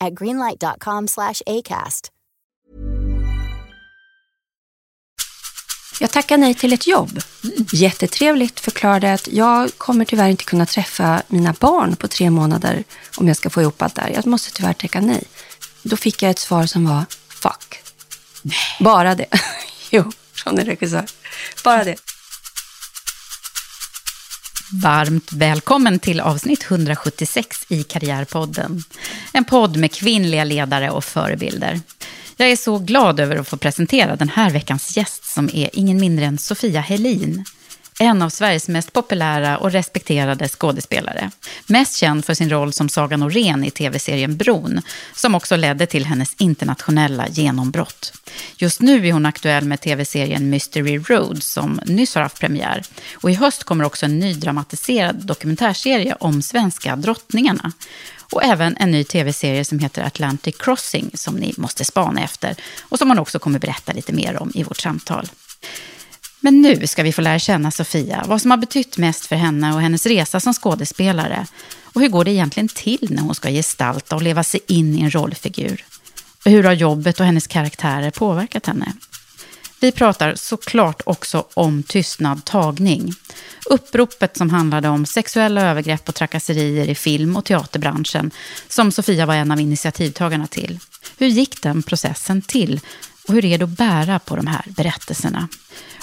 [0.00, 2.10] at greenlight.com slash ACAST.
[6.00, 7.20] Jag tackar nej till ett jobb.
[7.72, 12.84] Jättetrevligt förklarade att jag kommer tyvärr inte kunna träffa mina barn på tre månader
[13.16, 14.12] om jag ska få ihop allt där.
[14.14, 15.24] Jag måste tyvärr tacka nej.
[15.82, 17.82] Då fick jag ett svar som var fuck.
[18.80, 19.26] Bara det.
[19.90, 21.04] jo, som en regissör.
[21.64, 21.96] Bara det.
[24.72, 28.82] Varmt välkommen till avsnitt 176 i Karriärpodden.
[29.32, 31.80] En podd med kvinnliga ledare och förebilder.
[32.36, 36.00] Jag är så glad över att få presentera den här veckans gäst som är ingen
[36.00, 37.44] mindre än Sofia Helin.
[38.02, 41.30] En av Sveriges mest populära och respekterade skådespelare.
[41.66, 44.80] Mest känd för sin roll som Saga Norén i tv-serien Bron,
[45.14, 48.12] som också ledde till hennes internationella genombrott.
[48.56, 52.82] Just nu är hon aktuell med tv-serien Mystery Road som nyss har haft premiär.
[53.14, 57.72] Och i höst kommer också en ny dramatiserad dokumentärserie om svenska drottningarna.
[58.32, 62.98] Och även en ny tv-serie som heter Atlantic Crossing som ni måste spana efter och
[62.98, 65.28] som hon också kommer berätta lite mer om i vårt samtal.
[66.40, 69.74] Men nu ska vi få lära känna Sofia, vad som har betytt mest för henne
[69.74, 71.46] och hennes resa som skådespelare.
[71.84, 75.00] Och hur går det egentligen till när hon ska gestalta och leva sig in i
[75.00, 75.84] en rollfigur?
[76.44, 78.92] Och hur har jobbet och hennes karaktärer påverkat henne?
[79.80, 83.12] Vi pratar såklart också om tystnad tagning.
[83.66, 88.30] Uppropet som handlade om sexuella övergrepp och trakasserier i film och teaterbranschen,
[88.68, 90.78] som Sofia var en av initiativtagarna till.
[91.18, 92.80] Hur gick den processen till?
[93.28, 95.48] Och hur är det att bära på de här berättelserna?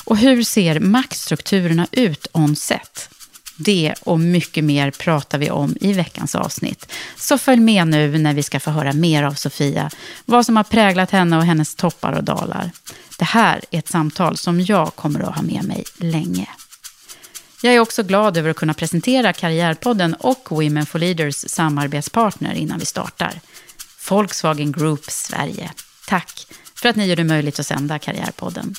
[0.08, 3.10] Och hur ser maktstrukturerna ut on set?
[3.56, 6.92] Det och mycket mer pratar vi om i veckans avsnitt.
[7.18, 9.90] Så följ med nu när vi ska få höra mer av Sofia,
[10.26, 12.72] vad som har präglat henne och hennes toppar och dalar.
[13.18, 16.48] Det här är ett samtal som jag kommer att ha med mig länge.
[17.62, 22.80] Jag är också glad över att kunna presentera Karriärpodden och Women for Leaders samarbetspartner innan
[22.80, 23.40] vi startar.
[24.10, 25.72] Volkswagen Group Sverige.
[26.08, 28.76] Tack för att ni gör det möjligt att sända Karriärpodden.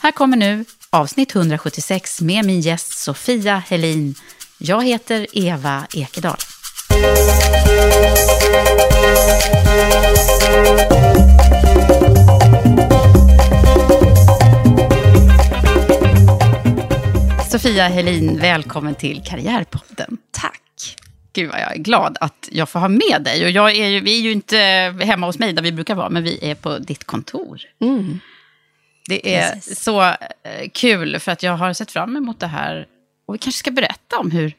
[0.00, 4.14] Här kommer nu avsnitt 176 med min gäst Sofia Helin.
[4.58, 6.36] Jag heter Eva Ekedal.
[17.50, 20.18] Sofia Helin, välkommen till Karriärpodden.
[20.30, 20.62] Tack.
[21.32, 23.44] Gud vad jag är glad att jag får ha med dig.
[23.44, 24.58] Och jag är ju, vi är ju inte
[25.00, 27.60] hemma hos mig där vi brukar vara, men vi är på ditt kontor.
[27.80, 28.20] Mm.
[29.08, 29.82] Det är Precis.
[29.82, 30.16] så eh,
[30.72, 32.86] kul för att jag har sett fram emot det här.
[33.26, 34.52] Och vi kanske ska berätta om hur,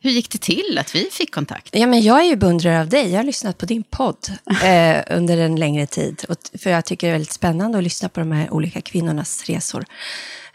[0.00, 1.68] hur gick det till att vi fick kontakt?
[1.72, 3.10] Ja, men jag är ju beundrare av dig.
[3.10, 4.28] Jag har lyssnat på din podd
[4.64, 6.24] eh, under en längre tid.
[6.28, 9.44] Och, för jag tycker det är väldigt spännande att lyssna på de här olika kvinnornas
[9.44, 9.84] resor.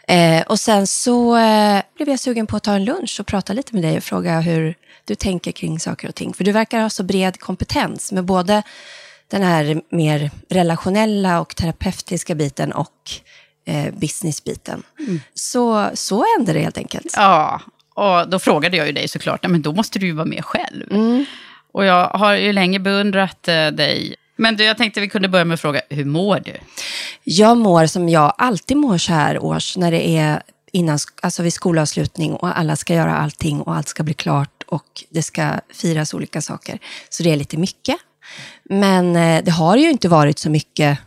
[0.08, 3.52] Eh, och sen så eh, blev jag sugen på att ta en lunch och prata
[3.52, 4.74] lite med dig och fråga hur
[5.04, 6.34] du tänker kring saker och ting.
[6.34, 8.62] För du verkar ha så bred kompetens med både
[9.34, 12.90] den här mer relationella och terapeutiska biten och
[13.66, 14.82] eh, businessbiten.
[15.34, 17.12] Så, så hände det helt enkelt.
[17.16, 17.60] Ja,
[17.94, 20.44] och då frågade jag ju dig såklart, "Nej, men då måste du ju vara med
[20.44, 20.84] själv.
[21.72, 24.14] Och jag har ju länge beundrat eh, dig.
[24.36, 26.52] Men du, jag tänkte vi kunde börja med att fråga, hur mår du?
[27.24, 30.42] Jag mår som jag alltid mår så här års, när det är
[30.72, 35.04] innan, alltså vid skolavslutning och alla ska göra allting och allt ska bli klart och
[35.10, 36.78] det ska firas olika saker.
[37.08, 37.96] Så det är lite mycket.
[38.64, 40.98] Men eh, det har ju inte varit så mycket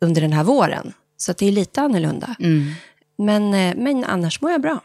[0.00, 0.92] under den här våren.
[1.16, 2.36] Så det är lite annorlunda.
[2.40, 2.72] Mm.
[3.18, 4.80] Men, eh, men annars mår jag bra.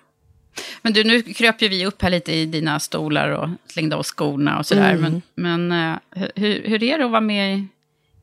[0.81, 4.03] Men du, nu kröp ju vi upp här lite i dina stolar och slängde av
[4.03, 4.93] skorna och sådär.
[4.93, 5.21] Mm.
[5.35, 5.97] Men, men eh,
[6.35, 7.67] hur, hur är det att vara med i,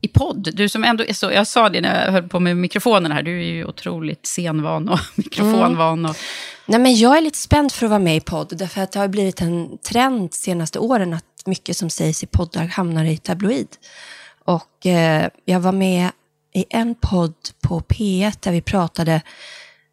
[0.01, 0.49] i podd?
[0.53, 3.23] Du som ändå är så, jag sa det när jag höll på med mikrofonen här,
[3.23, 6.05] du är ju otroligt scenvan och mikrofonvan.
[6.05, 6.15] Och,
[6.65, 8.57] Nej, men jag är lite spänd för att vara med i podd.
[8.57, 12.25] Därför att det har blivit en trend de senaste åren att mycket som sägs i
[12.25, 13.67] poddar hamnar i tabloid.
[14.45, 16.09] Och eh, jag var med
[16.53, 19.21] i en podd på P1 där vi pratade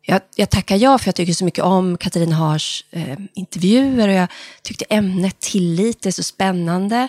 [0.02, 4.14] jag, jag tackar ja för jag tycker så mycket om Katarina Haars eh, intervjuer och
[4.14, 4.28] jag
[4.62, 7.08] tyckte ämnet tillit är så spännande.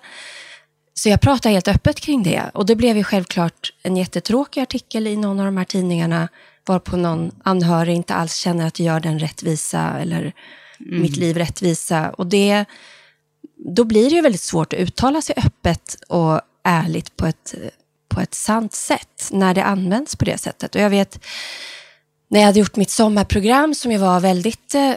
[0.93, 5.07] Så jag pratade helt öppet kring det och det blev ju självklart en jättetråkig artikel
[5.07, 6.27] i någon av de här tidningarna
[6.65, 10.33] varpå någon anhörig inte alls känner att det gör den rättvisa eller
[10.79, 12.09] mitt liv rättvisa.
[12.09, 12.65] Och det,
[13.65, 17.55] då blir det ju väldigt svårt att uttala sig öppet och ärligt på ett,
[18.09, 20.75] på ett sant sätt när det används på det sättet.
[20.75, 21.25] Och jag vet
[22.27, 24.91] när jag hade gjort mitt sommarprogram som ju var väldigt eh,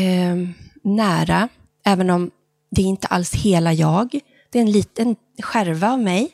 [0.00, 0.36] eh,
[0.82, 1.48] nära,
[1.84, 2.30] även om
[2.70, 4.20] det är inte alls hela jag.
[4.50, 6.28] Det är en liten skärva av mig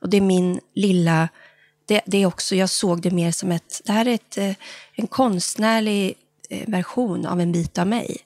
[0.00, 1.28] och det är min lilla,
[1.86, 4.54] det, det är också, jag såg det mer som ett, det här är ett, eh,
[4.94, 6.14] en konstnärlig
[6.50, 8.16] eh, version av en bit av mig.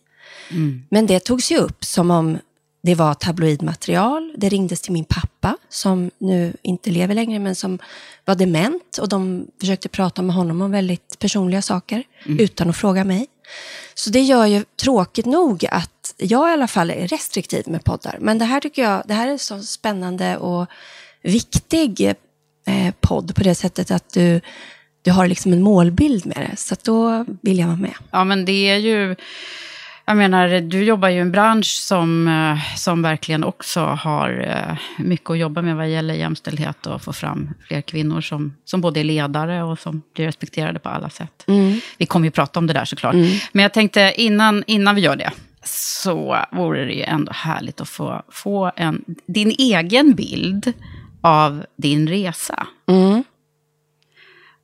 [0.89, 2.39] Men det togs ju upp som om
[2.87, 4.35] det var tabloidmaterial.
[4.37, 7.79] Det ringdes till min pappa, som nu inte lever längre, men som
[8.25, 8.99] var dement.
[8.99, 13.27] Och de försökte prata med honom om väldigt personliga saker, utan att fråga mig.
[13.95, 18.19] Så det gör ju tråkigt nog att jag i alla fall är restriktiv med poddar.
[18.21, 20.67] Men det här tycker jag, det här är en så spännande och
[21.23, 22.15] viktig
[22.67, 24.41] eh, podd på det sättet att du,
[25.03, 26.57] du har liksom en målbild med det.
[26.57, 27.95] Så då vill jag vara med.
[28.11, 29.17] ja, men det är ju...
[30.09, 35.05] Jag menar, du jobbar ju i en bransch som, eh, som verkligen också har eh,
[35.05, 39.01] mycket att jobba med vad gäller jämställdhet och få fram fler kvinnor som, som både
[39.01, 41.45] är ledare och som blir respekterade på alla sätt.
[41.99, 43.15] Vi kommer ju prata om det där såklart.
[43.53, 45.31] Men jag tänkte innan, innan vi gör det,
[45.65, 50.73] så vore det ju ändå härligt att få, få en, din egen bild
[51.21, 52.67] av din resa.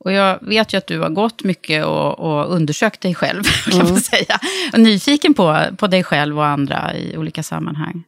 [0.03, 3.89] Och jag vet ju att du har gått mycket och, och undersökt dig själv, kan
[3.89, 4.39] man säga.
[4.73, 8.03] Och nyfiken på, på dig själv och andra i olika sammanhang.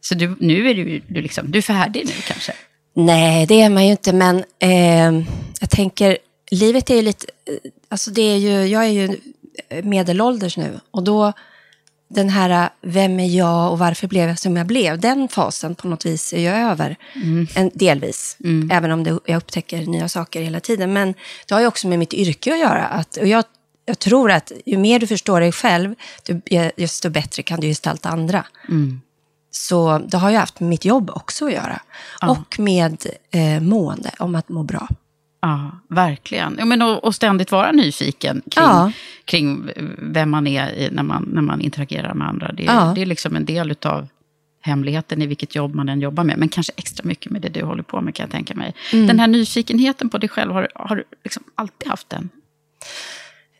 [0.00, 2.52] Så du, nu är du, du, liksom, du är färdig nu kanske?
[2.94, 5.24] Nej, det är man ju inte, men eh,
[5.60, 6.18] jag tänker,
[6.50, 9.16] livet är ju lite, eh, alltså det är ju, jag är ju
[9.82, 11.32] medelålders nu och då
[12.14, 15.88] den här, vem är jag och varför blev jag som jag blev, den fasen på
[15.88, 16.96] något vis är ju över,
[17.54, 18.36] en, delvis.
[18.70, 20.92] Även om det, jag upptäcker nya saker hela tiden.
[20.92, 21.14] Men
[21.46, 22.86] det har ju också med mitt yrke att göra.
[22.86, 23.44] Att, och jag,
[23.86, 25.94] jag tror att ju mer du förstår dig själv,
[26.76, 28.44] desto bättre kan du gestalta andra.
[29.50, 31.80] Så det har ju haft med mitt jobb också att göra.
[32.28, 34.88] Och med eh, mående, om att må bra.
[35.42, 36.56] Ja, verkligen.
[36.58, 38.92] Ja, men och, och ständigt vara nyfiken kring, Ja.
[39.24, 39.68] kring
[39.98, 42.52] vem man är när, man, när man interagerar med andra.
[42.52, 42.92] Det är, Ja.
[42.94, 44.08] det är liksom en del av
[44.60, 46.38] hemligheten i vilket jobb man än jobbar med.
[46.38, 48.74] Men kanske extra mycket med det du håller på med kan jag tänka mig.
[48.92, 49.06] Mm.
[49.06, 52.28] Den här nyfikenheten på dig själv, har, har du liksom alltid haft den?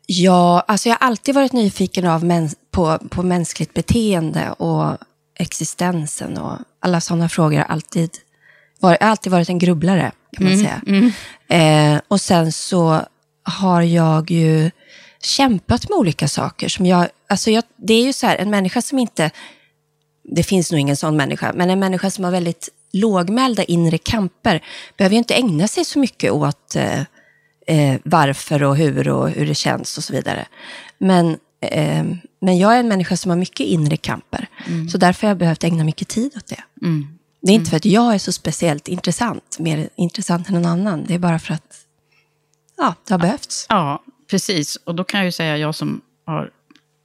[0.06, 4.98] Ja, alltså jag har alltid varit nyfiken av mäns- på, på mänskligt beteende och
[5.38, 7.56] existensen och alla sådana frågor.
[7.58, 8.10] har alltid
[8.88, 10.80] har alltid varit en grubblare, kan man säga.
[11.48, 13.00] Eh, och sen så
[13.42, 14.70] har jag ju
[15.22, 16.68] kämpat med olika saker.
[16.68, 19.30] Som jag, alltså jag, det är ju så här, en människa som inte,
[20.24, 24.62] det finns nog ingen sån människa, men en människa som har väldigt lågmälda inre kamper
[24.96, 27.00] behöver ju inte ägna sig så mycket åt eh,
[27.66, 30.46] eh, varför och hur och hur det känns och så vidare.
[30.98, 32.04] Men, eh,
[32.40, 34.46] men jag är en människa som har mycket inre kamper.
[34.90, 36.62] Så därför har jag behövt ägna mycket tid åt det.
[37.42, 41.04] Det är inte för att jag är så speciellt intressant, mer intressant än någon annan.
[41.04, 41.86] Det är bara för att
[42.76, 43.66] ja, det har behövts.
[43.68, 44.76] Ja, precis.
[44.76, 46.50] Och då kan jag ju säga, jag som har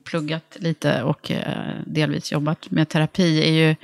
[0.03, 3.75] pluggat lite och eh, delvis jobbat med terapi, är ju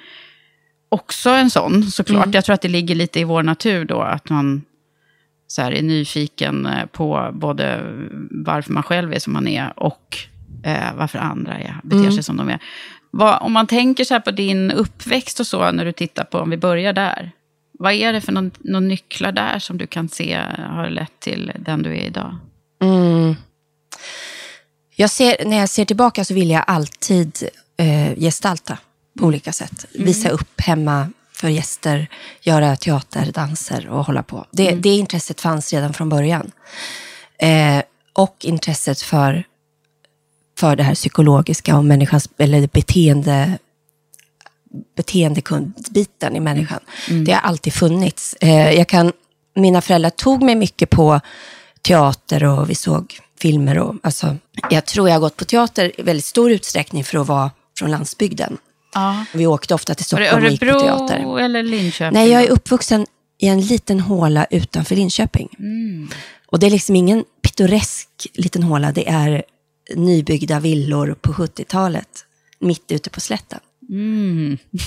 [0.89, 2.33] också en sån såklart.
[2.33, 4.62] Jag tror att det ligger lite i vår natur då, att man
[5.48, 7.81] så här, är nyfiken eh, på både
[8.31, 10.17] varför man själv är som man är och
[10.63, 12.60] eh, varför andra är, beter sig som de är.
[13.15, 16.39] Vad, om man tänker så här på din uppväxt och så, när du tittar på,
[16.39, 17.32] om vi börjar där.
[17.79, 21.51] Vad är det för någon, någon nycklar där som du kan se har lett till
[21.60, 22.38] den du är idag?
[24.96, 28.77] Jag ser, när jag ser tillbaka så vill jag alltid eh, gestalta
[29.20, 29.86] på olika sätt.
[29.93, 32.08] Visa upp hemma för gäster,
[32.41, 34.46] göra teater, danser och hålla på.
[34.51, 36.51] Det, det intresset fanns redan från början.
[37.38, 39.43] Eh, och intresset för,
[40.63, 43.58] för det här psykologiska och människans eller beteende
[44.96, 46.79] beteendekundbiten i människan.
[47.25, 48.36] Det har alltid funnits.
[48.41, 49.12] Eh, jag kan,
[49.55, 51.20] mina föräldrar tog mig mycket på
[51.82, 53.77] teater och vi såg filmer.
[53.77, 54.36] Och, alltså,
[54.70, 57.91] jag tror jag har gått på teater i väldigt stor utsträckning för att vara från
[57.91, 58.58] landsbygden.
[58.93, 59.25] Ja.
[59.34, 61.15] Vi åkte ofta till Stockholm och gick på teater.
[61.15, 62.13] Örebro eller Linköping?
[62.13, 63.05] Nej, jag är uppvuxen
[63.38, 65.50] i en liten håla utanför Linköping.
[66.48, 69.43] Och det är liksom ingen pittoresk liten håla, det är
[69.95, 72.25] nybyggda villor på 70-talet,
[72.59, 73.59] mitt ute på slätten.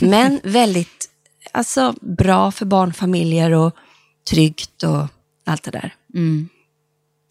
[0.01, 1.11] Men väldigt
[1.53, 3.77] alltså, bra för barnfamiljer och
[4.31, 5.07] tryggt och
[5.45, 5.95] allt det där.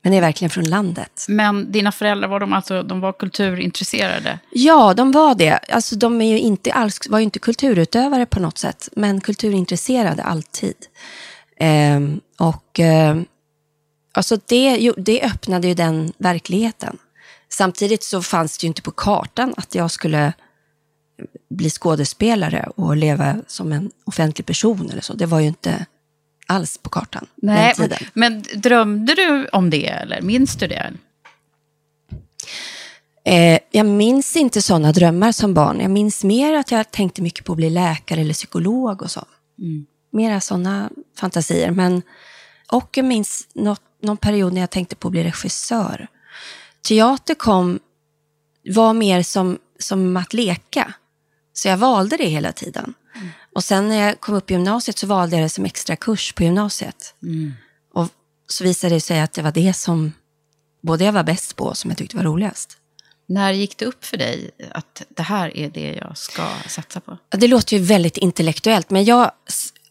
[0.06, 1.26] Men det är verkligen från landet.
[1.28, 4.40] Men dina föräldrar, var de, alltså, de var kulturintresserade?
[4.52, 5.58] Ja, de var det.
[5.58, 10.24] Alltså, de är ju inte alls, var ju inte kulturutövare på något sätt, men kulturintresserade
[10.24, 10.76] alltid.
[11.60, 13.26] Ehm, och ehm,
[14.12, 16.98] alltså det, det öppnade ju den verkligheten.
[17.58, 20.34] Samtidigt så fanns det ju inte på kartan att jag skulle
[21.50, 25.14] bli skådespelare och leva som en offentlig person eller så.
[25.14, 25.86] Det var ju inte
[26.48, 28.12] alls på kartan Nej, den men, tiden.
[28.14, 30.94] men drömde du om det, eller minns du det?
[33.26, 35.80] Eh, jag minns inte sådana drömmar som barn.
[35.80, 39.26] Jag minns mer att jag tänkte mycket på att bli läkare eller psykolog och så.
[40.12, 41.72] Mera sådana fantasier.
[41.72, 42.02] Men,
[42.72, 46.08] och jag minns något, någon period när jag tänkte på att bli regissör.
[46.88, 47.80] Teater kom,
[48.70, 50.94] var mer som, som att leka.
[51.54, 52.94] Så jag valde det hela tiden.
[53.56, 56.34] Och sen när jag kom upp i gymnasiet så valde jag det som extra kurs
[56.34, 57.16] på gymnasiet.
[57.94, 58.08] Och
[58.48, 60.14] så visade det sig att det var det som
[60.82, 62.78] både jag var bäst på och som jag tyckte var roligast.
[63.28, 67.18] När gick det upp för dig att det här är det jag ska satsa på?
[67.30, 69.32] Det låter ju väldigt intellektuellt, men jag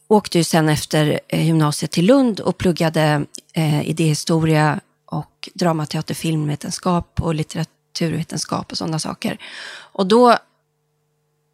[0.09, 4.81] åkte ju sen efter eh, gymnasiet till Lund och pluggade eh, idéhistoria
[5.18, 9.38] och dramateater, filmvetenskap och litteraturvetenskap och sådana saker.
[9.92, 10.37] Och då,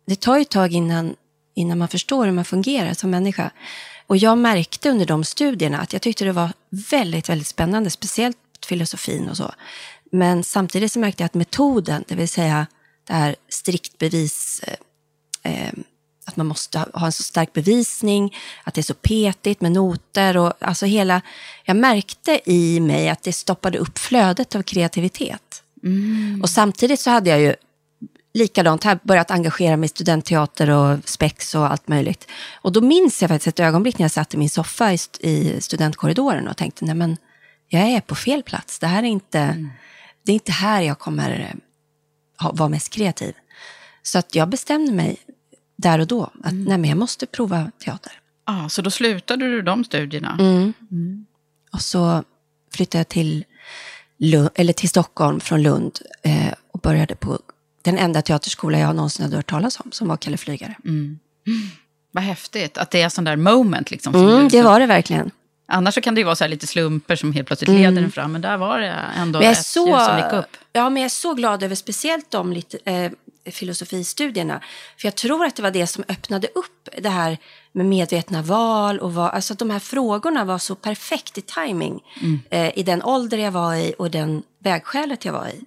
[0.07, 1.17] det tar ju ett tag innan,
[1.55, 3.51] innan man förstår hur man fungerar som människa.
[4.07, 6.53] Och jag märkte under de studierna att jag tyckte det var
[6.91, 8.37] väldigt, väldigt spännande, speciellt
[8.67, 9.53] filosofin och så.
[10.13, 12.67] Men samtidigt så märkte jag att metoden, det vill säga
[13.07, 14.63] det här strikt bevis,
[15.43, 15.73] eh, eh
[16.31, 20.37] att man måste ha en så stark bevisning, att det är så petigt med noter
[20.37, 21.21] och alltså hela...
[21.65, 25.63] Jag märkte i mig att det stoppade upp flödet av kreativitet.
[26.43, 27.55] Och samtidigt så hade jag ju
[28.35, 32.29] likadant här börjat engagera mig i studentteater och spex och allt möjligt.
[32.53, 35.29] Och då minns jag faktiskt ett ögonblick när jag satt i min soffa i, st-
[35.29, 37.17] i studentkorridoren och tänkte, nej men
[37.69, 38.79] jag är på fel plats.
[38.79, 39.69] Det här är inte,
[40.25, 41.55] det är inte här jag kommer
[42.41, 43.35] eh, vara mest kreativ.
[44.03, 45.17] Så att jag bestämde mig
[45.81, 48.13] där och då att nej men jag måste prova teater.
[48.45, 50.39] Ah, så då slutade du de studierna?
[51.73, 52.25] Och så
[52.75, 53.45] flyttade jag till,
[54.19, 57.39] Lund, eller till Stockholm från Lund eh, och började på
[57.83, 60.75] den enda teaterskola jag någonsin hade hört talas om, som var Kalle Flygare.
[62.13, 63.91] Vad häftigt, att det är sån där moment.
[63.91, 65.31] Liksom, som Mm, det var det verkligen.
[65.73, 68.11] Annars så kan det ju vara så här lite slumper som helt plötsligt leder en
[68.11, 70.57] fram, men där var det ändå Men jag är ett så, ljus som gick upp.
[70.73, 73.13] Ja, men jag är så glad över speciellt de lite, eh,
[73.45, 74.61] filosofistudierna.
[74.99, 77.39] För jag tror att det var det som öppnade upp det här
[77.73, 78.99] med medvetna val.
[78.99, 82.01] Och vad, alltså att de här frågorna var så perfekt i timing
[82.51, 85.65] eh, i den ålder jag var i och den vägskälet jag var i.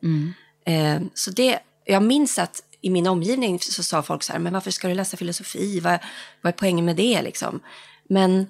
[0.65, 4.53] Eh, så det, jag minns att i min omgivning så sa folk så här, men
[4.53, 5.79] varför ska du läsa filosofi?
[5.79, 5.99] Vad,
[6.41, 7.59] vad är poängen med det liksom?
[8.09, 8.47] Men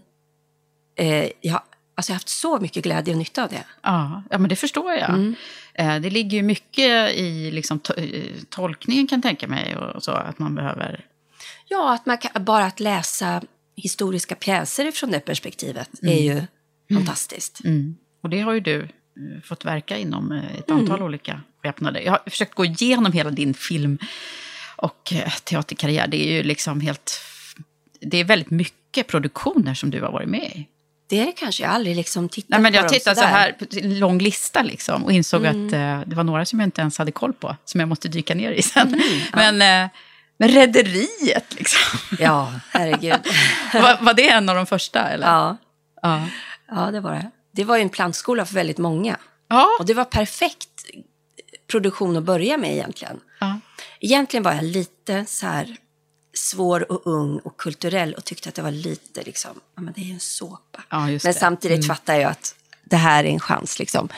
[0.96, 1.62] eh, jag,
[1.96, 3.64] alltså jag har haft så mycket glädje och nytta av det.
[3.82, 5.10] Ja, ja men det förstår jag.
[5.10, 5.36] Mm.
[5.74, 9.76] Eh, Det ligger ju mycket i liksom, to- eh, tolkningen kan jag tänka mig.
[9.76, 11.06] Och så, att man behöver...
[11.68, 13.42] Ja, att man kan, bara att läsa
[13.76, 16.42] historiska pjäser från det perspektivet är ju
[16.96, 17.62] fantastiskt.
[17.64, 17.96] Mm.
[18.22, 20.82] Och det har ju du eh, fått verka inom ett Mm.
[20.82, 22.02] antal olika skepnader.
[22.02, 23.98] Jag har försökt gå igenom hela din film
[24.76, 25.14] och
[25.44, 26.08] teaterkarriär.
[26.08, 27.20] Det är ju liksom helt...
[28.00, 30.68] Det är väldigt mycket produktioner som du har varit med i.
[31.14, 33.26] Det är det kanske, jag har aldrig liksom tittat Nej, men på jag tittade så
[33.26, 35.68] här på en lång lista liksom, och insåg Mm.
[35.68, 38.08] att eh, det var några som jag inte ens hade koll på, som jag måste
[38.08, 38.88] dyka ner i sen.
[38.88, 39.02] Mm,
[39.60, 39.90] Men, eh,
[40.38, 42.00] men Rederiet, liksom.
[42.20, 43.20] Ja, herregud.
[43.74, 45.00] var, var det en av de första?
[45.10, 45.28] Eller?
[45.28, 45.58] ja.
[46.02, 46.28] Ja.
[46.70, 47.32] ja, det var det.
[47.52, 49.18] Det var ju en plantskola för väldigt många.
[49.50, 49.68] Ja.
[49.80, 50.70] Och det var perfekt
[51.72, 53.20] produktion att börja med egentligen.
[53.40, 53.60] ja.
[54.00, 55.76] Egentligen var jag lite så här
[56.34, 60.02] svår och ung och kulturell och tyckte att det var lite liksom, ja men det
[60.02, 60.84] är ju en såpa.
[60.90, 61.34] Ja, men det.
[61.34, 64.10] samtidigt fattar jag att det här är en chans liksom.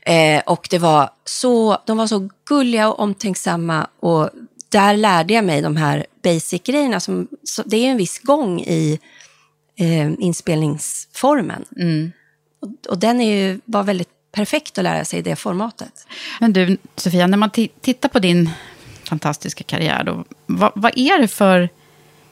[0.00, 4.30] Eh, och det var så, de var så gulliga och omtänksamma och
[4.68, 7.00] där lärde jag mig de här basic-grejerna.
[7.00, 7.28] Som,
[7.64, 9.00] det är en viss gång i
[9.76, 11.64] eh, inspelningsformen.
[12.60, 16.06] Och, och den är ju, var väldigt perfekt att lära sig i det formatet.
[16.40, 18.50] Men du, Sofia, när man ti- tittar på din
[19.08, 21.68] fantastiska karriär, då, vad, vad är det för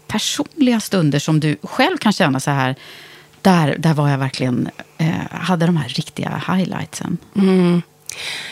[0.06, 2.75] personliga stunder som du själv kan känna så här,
[3.42, 4.68] där, där var jag verkligen,
[4.99, 7.18] eh, hade de här riktiga highlightsen?
[7.37, 7.83] Mm.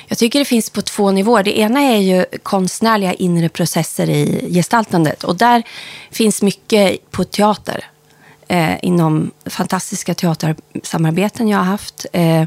[0.07, 1.43] Jag tycker det finns på två nivåer.
[1.43, 5.25] Det ena är ju konstnärliga inre processer i gestaltandet.
[5.25, 5.63] Och där
[6.11, 7.85] finns mycket på teater.
[8.49, 12.07] Eh, inom fantastiska teatersamarbeten jag har haft.
[12.13, 12.45] Eh,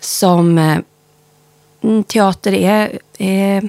[0.00, 0.78] som eh,
[1.82, 3.68] mm, teater är, är...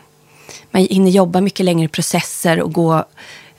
[0.72, 3.06] Man hinner jobba mycket längre processer och gå...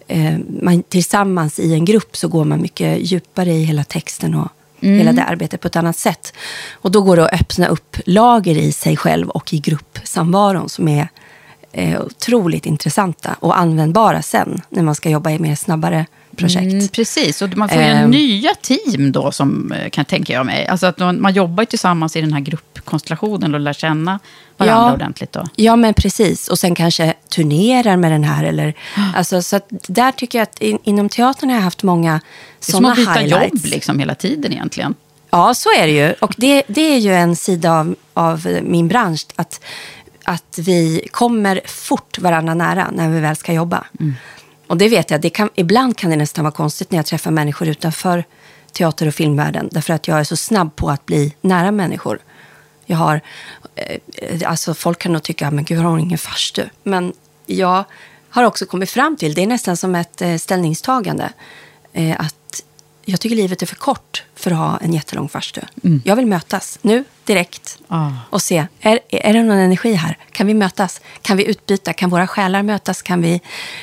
[0.06, 4.48] Eh, man, tillsammans i en grupp så går man mycket djupare i hela texten och
[4.80, 6.32] hela det arbetet på ett annat sätt.
[6.72, 10.88] Och då går det att öppna upp lager i sig själv och i gruppsamvaron som
[10.88, 11.08] är
[11.72, 16.06] eh, otroligt intressanta och användbara sen när man ska jobba i mer snabbare
[16.38, 16.72] projekt.
[16.72, 18.10] Mm, precis, och man får ju Ehm.
[18.10, 20.66] nya team då, som eh, kan tänka jag mig.
[20.66, 24.18] Alltså att man, man jobbar ju tillsammans i den här gruppkonstellationen och lär känna
[24.56, 24.92] varandra Ja.
[24.94, 25.32] ordentligt.
[25.32, 25.44] Då.
[25.56, 26.48] Ja, men precis.
[26.48, 28.44] Och sen kanske turnerar med den här.
[28.44, 28.74] Eller,
[29.14, 32.72] alltså, så där tycker jag att in, inom teatern har jag haft många Det är
[32.72, 33.54] som sådana att byta highlights.
[33.64, 34.94] jobb liksom hela tiden egentligen.
[35.30, 36.12] Ja, så är det ju.
[36.20, 39.26] Och det, det är ju en sida av, av min bransch.
[39.36, 39.60] Att,
[40.24, 43.84] att vi kommer fort varandra nära när vi väl ska jobba.
[44.68, 47.30] Och det vet jag, det kan, ibland kan det nästan vara konstigt när jag träffar
[47.30, 48.24] människor utanför
[48.72, 49.68] teater och filmvärlden.
[49.72, 52.18] Därför att jag är så snabb på att bli nära människor.
[52.86, 53.20] Jag har,
[53.74, 56.62] eh, alltså folk kan nog tycka, ah, men gud har hon ingen farstu?
[56.82, 57.12] Men
[57.46, 57.84] jag
[58.30, 61.32] har också kommit fram till, det är nästan som ett eh, ställningstagande,
[61.92, 62.34] eh, att
[63.10, 65.60] jag tycker livet är för kort för att ha en jättelång farstu.
[66.04, 68.10] Jag vill mötas nu, direkt, Ah.
[68.30, 70.18] och se, är, är det någon energi här?
[70.32, 71.00] Kan vi mötas?
[71.22, 71.92] Kan vi utbyta?
[71.92, 73.02] Kan våra själar mötas?
[73.02, 73.40] Kan vi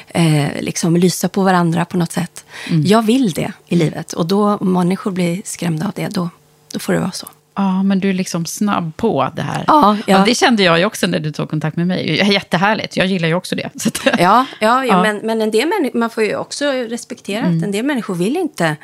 [0.07, 2.45] eh, liksom lysa på varandra på något sätt?
[2.85, 4.13] Jag vill det i livet.
[4.13, 6.29] Och då, om människor blir skrämda av det, då,
[6.73, 7.27] då får det vara så.
[7.55, 9.63] Ja, men du är liksom snabb på det här.
[9.67, 10.23] Ja, ja.
[10.25, 12.31] det kände jag ju också när du tog kontakt med mig.
[12.33, 13.69] Jättehärligt, jag gillar ju också det.
[14.05, 15.01] Ja, ja, ja, Ja.
[15.01, 18.75] Men, men en del man får ju också respektera att en del människor vill inte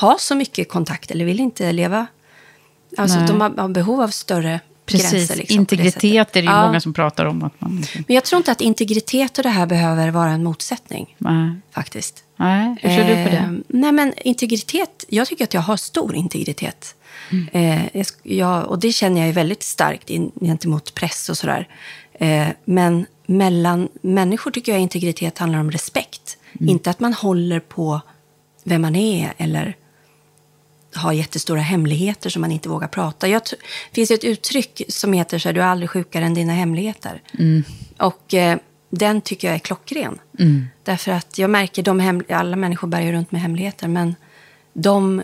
[0.00, 2.06] ha så mycket kontakt eller vill inte leva...
[2.96, 3.26] Alltså Nej.
[3.28, 5.36] de har, har behov av större Precis, gränser.
[5.36, 6.36] Liksom, det integritet sättet.
[6.36, 6.66] är det Ja.
[6.66, 7.42] många som pratar om.
[7.44, 10.44] Att man, liksom- Men jag tror inte att integritet och det här behöver vara en
[10.44, 11.50] motsättning, nej.
[11.70, 12.24] faktiskt.
[12.36, 13.36] nej, hur ser du på det?
[13.36, 15.04] Eh, nej, men integritet.
[15.08, 16.94] Jag tycker att jag har stor integritet.
[17.32, 17.48] Mm.
[17.96, 21.68] Eh, jag, och det känner jag ju väldigt starkt in, gentemot press och sådär.
[22.12, 26.38] Eh, men mellan människor tycker jag integritet handlar om respekt.
[26.60, 26.68] Mm.
[26.68, 28.00] Inte att man håller på
[28.64, 29.76] vem man är eller
[30.94, 33.28] har jättestora hemligheter som man inte vågar prata.
[33.28, 36.52] Jag, det finns ett uttryck som heter så här, du är aldrig sjukare än dina
[36.52, 37.22] hemligheter.
[37.98, 38.58] Och eh,
[38.90, 40.18] den tycker jag är klockren.
[40.84, 44.14] Därför att jag märker, de alla människor bär ju runt med hemligheter, men
[44.72, 45.22] de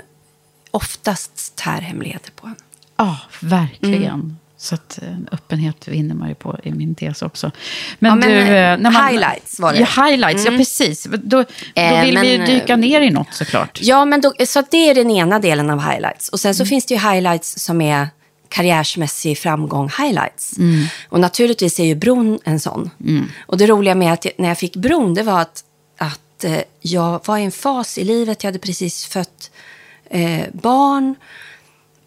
[0.70, 2.54] oftast tär hemligheter på en.
[2.96, 4.04] Ja, verkligen.
[4.04, 4.36] Mm.
[4.62, 7.50] Så att eh, öppenhet vinner man ju på i min tes också.
[7.98, 9.78] Men, Ja, men, du, eh, när man, highlights var det.
[9.78, 11.04] Ja, highlights, ja precis.
[11.04, 11.44] Då, då
[11.74, 13.78] Eh, vill vi men, dyka eh, ner i något såklart.
[13.82, 16.28] Ja, men då, så det är den ena delen av highlights.
[16.28, 18.08] Och sen så finns det ju highlights som är
[18.48, 20.54] karriärsmässig framgång highlights.
[21.08, 22.90] Och naturligtvis är ju bron en sån.
[23.46, 25.64] Och det roliga med att jag, när jag fick bron, det var att,
[25.98, 26.44] att
[26.80, 28.44] jag var i en fas i livet.
[28.44, 29.50] Jag hade precis fött
[30.10, 31.14] eh, barn.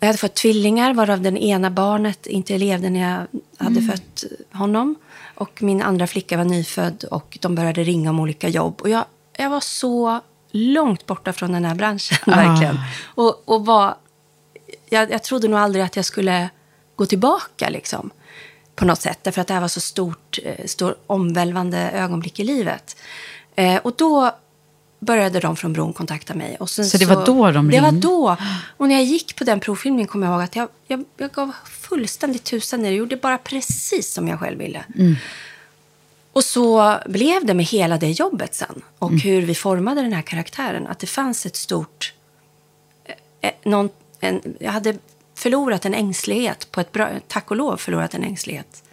[0.05, 4.95] Jag hade fått tvillingar, varav den ena barnet inte levde när jag hade fött honom.
[5.35, 8.81] Och min andra flicka var nyfödd och de började ringa om olika jobb.
[8.81, 9.05] Och jag,
[9.37, 10.19] jag var så
[10.51, 12.77] långt borta från den här branschen, verkligen.
[13.05, 13.95] Och, och var,
[14.89, 16.49] jag, jag trodde nog aldrig att jag skulle
[16.95, 18.09] gå tillbaka, liksom.
[18.75, 22.43] På något sätt, därför att det här var så stort, eh, stor omvälvande ögonblick i
[22.43, 22.97] livet.
[23.55, 24.31] Eh, och då
[24.99, 26.57] började de från Bron kontakta mig.
[26.59, 28.07] Och Så det var då de Det var ringde?
[28.07, 28.37] då.
[28.77, 31.51] Och när jag gick på den provfilmningen kom jag ihåg att jag, jag, jag gav
[31.65, 32.89] fullständigt tusan i det.
[32.89, 34.83] Jag gjorde bara precis som jag själv ville.
[36.33, 38.81] Och så blev det med hela det jobbet sen.
[38.99, 40.87] Och hur vi formade den här karaktären.
[40.87, 42.13] Att det fanns ett stort...
[43.41, 44.97] Eh, någon, en, jag hade
[45.35, 47.09] förlorat en ängslighet på ett bra...
[47.27, 48.83] Tack och lov förlorat en ängslighet.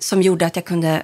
[0.00, 1.02] Som gjorde att jag kunde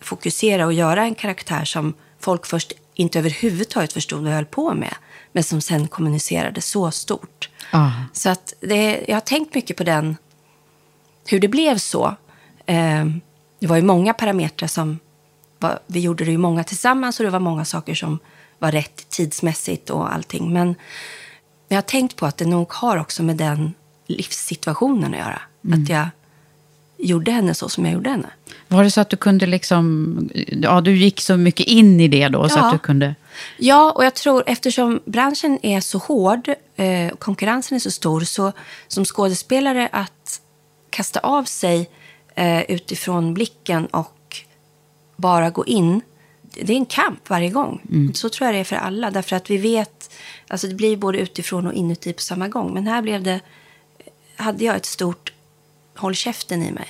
[0.00, 4.74] fokusera och göra en karaktär som folk först inte överhuvudtaget förstod vad jag höll på
[4.74, 4.94] med.
[5.32, 7.50] Men som sen kommunicerade så stort.
[7.70, 7.90] Ah.
[8.12, 10.16] Så att det, jag har tänkt mycket på den,
[11.26, 12.14] hur det blev så.
[12.66, 13.04] Eh,
[13.58, 14.98] det var ju många parametrar som,
[15.58, 18.18] var, vi gjorde det ju många tillsammans och det var många saker som
[18.58, 20.52] var rätt tidsmässigt och allting.
[20.52, 20.74] Men
[21.68, 23.74] jag har tänkt på att det nog har också med den
[24.06, 25.40] livssituationen att göra.
[25.72, 26.08] Att jag
[26.98, 28.28] gjorde henne så som jag gjorde henne.
[28.68, 30.30] Var det så att du kunde liksom,
[30.62, 32.66] ja du gick så mycket in i det då så Ja.
[32.66, 33.14] att du kunde,
[33.58, 38.20] Ja, och jag tror eftersom branschen är så hård eh, och konkurrensen är så stor
[38.20, 38.52] så
[38.88, 40.40] som skådespelare att
[40.90, 41.90] kasta av sig
[42.34, 44.36] eh, utifrån blicken och
[45.16, 46.00] bara gå in.
[46.42, 47.80] det är en kamp varje gång.
[48.14, 49.10] Så tror jag det är för alla.
[49.10, 50.10] Därför att vi vet,
[50.48, 52.74] alltså det blir både utifrån och inuti på samma gång.
[52.74, 53.40] Men här blev det,
[54.36, 55.32] hade jag ett stort
[55.96, 56.86] håll käften i mig.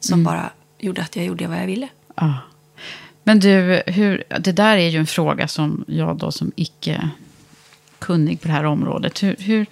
[0.00, 1.88] Som bara gjorde att jag gjorde vad jag ville.
[2.14, 2.34] Ja.
[3.24, 7.10] Men du, hur, det där är ju en fråga som jag då som icke
[7.98, 9.22] kunnig på det här området.
[9.22, 9.66] Hur, hur,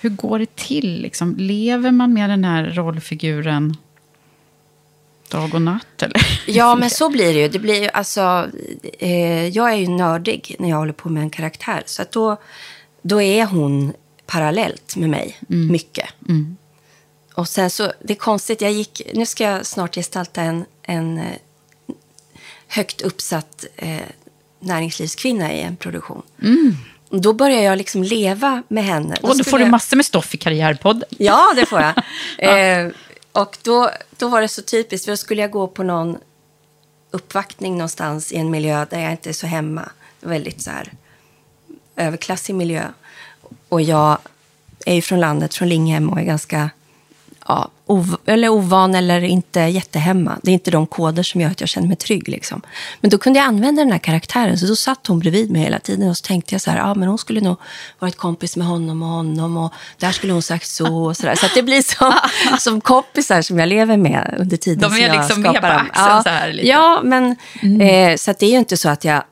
[0.00, 1.00] hur går det till?
[1.00, 1.34] Liksom?
[1.38, 3.76] Lever man med den här rollfiguren
[5.30, 6.02] dag och natt?
[6.02, 6.40] Eller?
[6.46, 7.48] Ja, men så blir det ju.
[7.48, 8.50] Det blir ju alltså,
[8.98, 11.82] eh, jag är ju nördig när jag håller på med en karaktär.
[11.86, 12.36] Så då,
[13.02, 13.92] då är hon
[14.26, 16.08] parallellt med mig, mycket.
[17.36, 21.18] Och sen så, det är konstigt, jag gick, nu ska jag snart gestalta en, en
[21.18, 21.24] eh,
[22.68, 24.00] högt uppsatt eh,
[24.60, 26.22] näringslivskvinna i en produktion.
[27.08, 29.14] Och Då börjar jag liksom leva med henne.
[29.22, 31.08] Och då skulle får du jag- massor med stoff i Karriärpodden.
[31.18, 31.94] Ja, det får jag.
[32.86, 32.92] eh,
[33.32, 36.18] och då, då var det så typiskt, för då skulle jag gå på någon
[37.10, 39.88] uppvaktning någonstans i en miljö där jag inte är så hemma.
[40.20, 40.92] Väldigt så här
[41.96, 42.84] överklassig miljö.
[43.68, 44.18] Och jag
[44.86, 46.70] är ju från landet, från Linghem och är ganska
[47.48, 50.38] ja, ov eller ovan eller inte jättehemma.
[50.42, 52.28] Det är inte de koder som gör att jag känner mig trygg.
[52.28, 52.62] Liksom.
[53.00, 55.78] Men då kunde jag använda den här karaktären, så då satt hon bredvid mig hela
[55.78, 57.56] tiden och så tänkte jag så här, ja men hon skulle nog
[57.98, 61.34] varit kompis med honom och honom och där skulle hon sagt så och så där.
[61.34, 62.12] Så att det blir som,
[62.58, 65.70] som kompisar som jag lever med under tiden De är som jag liksom med skapar
[65.70, 65.86] på dem.
[65.90, 66.22] axeln ja.
[66.22, 66.68] så här lite.
[66.68, 67.36] Ja, men
[67.80, 69.22] eh, så att det är ju inte så att jag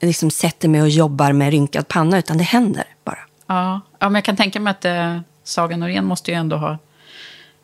[0.00, 3.18] liksom sätter mig och jobbar med rynkad panna, utan det händer bara.
[3.46, 6.78] Ja, ja men jag kan tänka mig att eh, Saga Norén måste ju ändå ha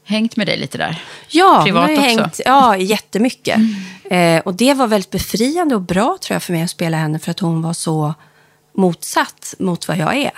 [0.09, 1.03] hängt med dig lite där.
[1.29, 2.21] Ja, Privat hon har också.
[2.23, 3.59] hängt ja, jättemycket.
[4.05, 7.18] Eh, och det var väldigt befriande och bra tror jag för mig att spela henne
[7.18, 8.14] för att hon var så
[8.73, 10.31] motsatt mot vad jag är.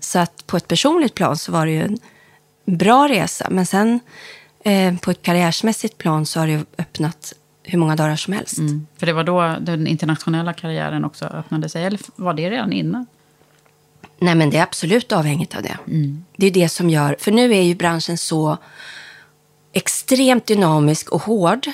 [0.00, 1.98] Så att på ett personligt plan så var det ju en
[2.64, 3.46] bra resa.
[3.50, 4.00] Men sen
[4.64, 8.58] eh, på ett karriärsmässigt plan så har det ju öppnat hur många dörrar som helst.
[8.58, 8.86] Mm.
[8.96, 11.84] För det var då den internationella karriären också öppnade sig.
[11.84, 13.06] Eller var det redan innan?
[14.18, 15.78] Nej, men det är absolut avhängigt av det.
[16.36, 17.16] Det är det som gör...
[17.18, 18.58] För nu är ju branschen så
[19.76, 21.66] extremt dynamisk och hård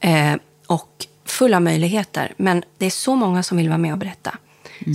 [0.00, 0.34] eh,
[0.66, 2.34] och full av möjligheter.
[2.36, 4.38] Men det är så många som vill vara med och berätta.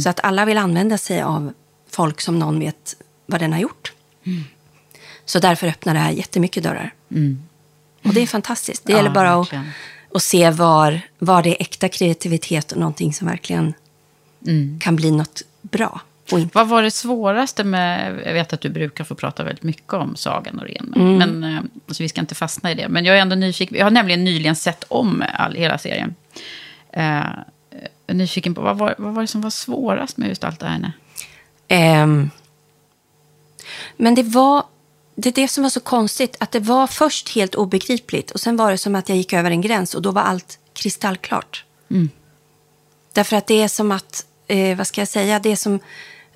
[0.04, 1.54] Så att alla vill använda sig av
[1.90, 3.94] folk som någon vet vad den har gjort.
[5.26, 6.94] Så därför öppnar det här jättemycket dörrar.
[8.04, 8.86] Och det är fantastiskt.
[8.86, 9.54] Det Ja, gäller bara att,
[10.14, 13.74] att se var, var det är äkta kreativitet och någonting som verkligen
[14.80, 16.02] kan bli något bra.
[16.32, 18.22] Och Vad var det svåraste med...
[18.26, 20.94] Jag vet att du brukar få prata väldigt mycket om Saga Norén.
[20.96, 21.40] Men, Mm.
[21.40, 22.90] men, eh, så vi ska inte fastna i det.
[22.90, 23.78] Men jag är ändå nyfiken.
[23.78, 26.16] Jag har nämligen nyligen sett om all, hela serien.
[26.94, 27.24] Eh,
[28.08, 30.92] nyfiken på vad var, vad var det som var svårast med just allt det här?
[31.68, 32.30] Ehm,
[33.98, 34.64] men det var
[35.16, 38.58] det är det som var så konstigt, att det var först helt obegripligt och sen
[38.58, 41.66] var det som att jag gick över en gräns och då var allt kristallklart.
[43.14, 45.80] Därför att det är som att, eh, vad ska jag säga, det är som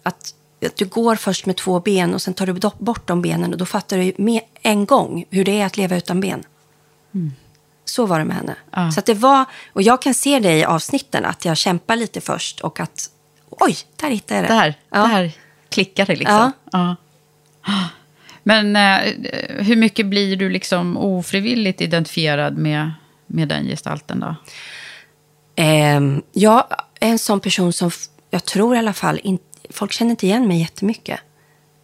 [0.03, 0.33] att,
[0.65, 3.57] att du går först med två ben och sen tar du bort de benen och
[3.57, 6.43] då fattar du med en gång hur det är att leva utan ben.
[7.85, 8.55] Så var det med henne.
[8.71, 8.91] Ja.
[8.91, 12.59] Så det var, och jag kan se det i avsnitten, att jag kämpar lite först
[12.59, 13.09] och att,
[13.49, 14.53] oj, där hittade jag det.
[14.55, 15.07] Där, Ja.
[15.07, 15.31] där
[15.69, 16.51] klickar det liksom.
[16.71, 16.95] Ja.
[18.43, 19.13] Men eh,
[19.63, 22.91] hur mycket blir du liksom ofrivilligt identifierad med,
[23.27, 24.35] med den gestalten då?
[25.55, 26.65] Ehm, jag
[26.99, 27.91] är en sån person som,
[28.29, 29.39] jag tror i alla fall, in,
[29.73, 31.19] folk känner inte igen mig jättemycket.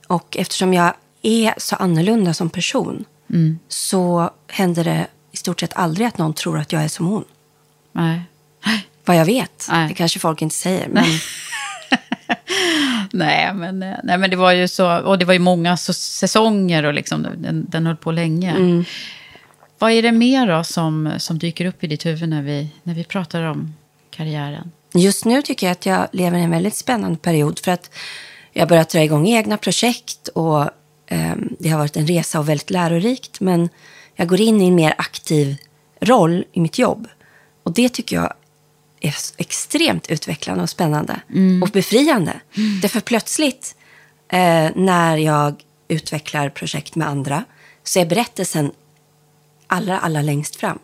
[0.07, 3.05] Och eftersom jag är så annorlunda som person
[3.67, 7.23] så händer det i stort sett aldrig att någon tror att jag är som hon.
[7.91, 8.21] Nej.
[9.05, 9.67] Vad jag vet.
[9.71, 9.87] Nej.
[9.87, 10.87] Det kanske folk inte säger.
[10.87, 11.05] Men
[13.11, 16.83] Nej, men, eh, nej, men det var ju så, och det var ju många säsonger
[16.83, 18.51] och liksom, den, den höll på länge.
[18.51, 18.85] Mm.
[19.79, 22.93] Vad är det mer då som, som dyker upp i ditt huvud när vi, när
[22.93, 23.73] vi pratar om
[24.09, 24.71] karriären?
[24.93, 27.59] Just nu tycker jag att jag lever i en väldigt spännande period.
[27.59, 27.89] För att
[28.53, 30.69] jag har börjat dra igång egna projekt och
[31.07, 33.39] ehm, det har varit en resa och väldigt lärorikt.
[33.39, 33.69] Men
[34.15, 35.57] jag går in i en mer aktiv
[35.99, 37.07] roll i mitt jobb.
[37.63, 38.33] Och det tycker jag
[39.01, 41.19] är extremt utvecklande och spännande.
[41.63, 42.33] Och befriande.
[42.81, 43.75] Därför plötsligt
[44.27, 45.55] eh, när jag
[45.87, 47.43] utvecklar projekt med andra
[47.83, 48.71] så är berättelsen
[49.67, 50.79] allra, allra längst fram.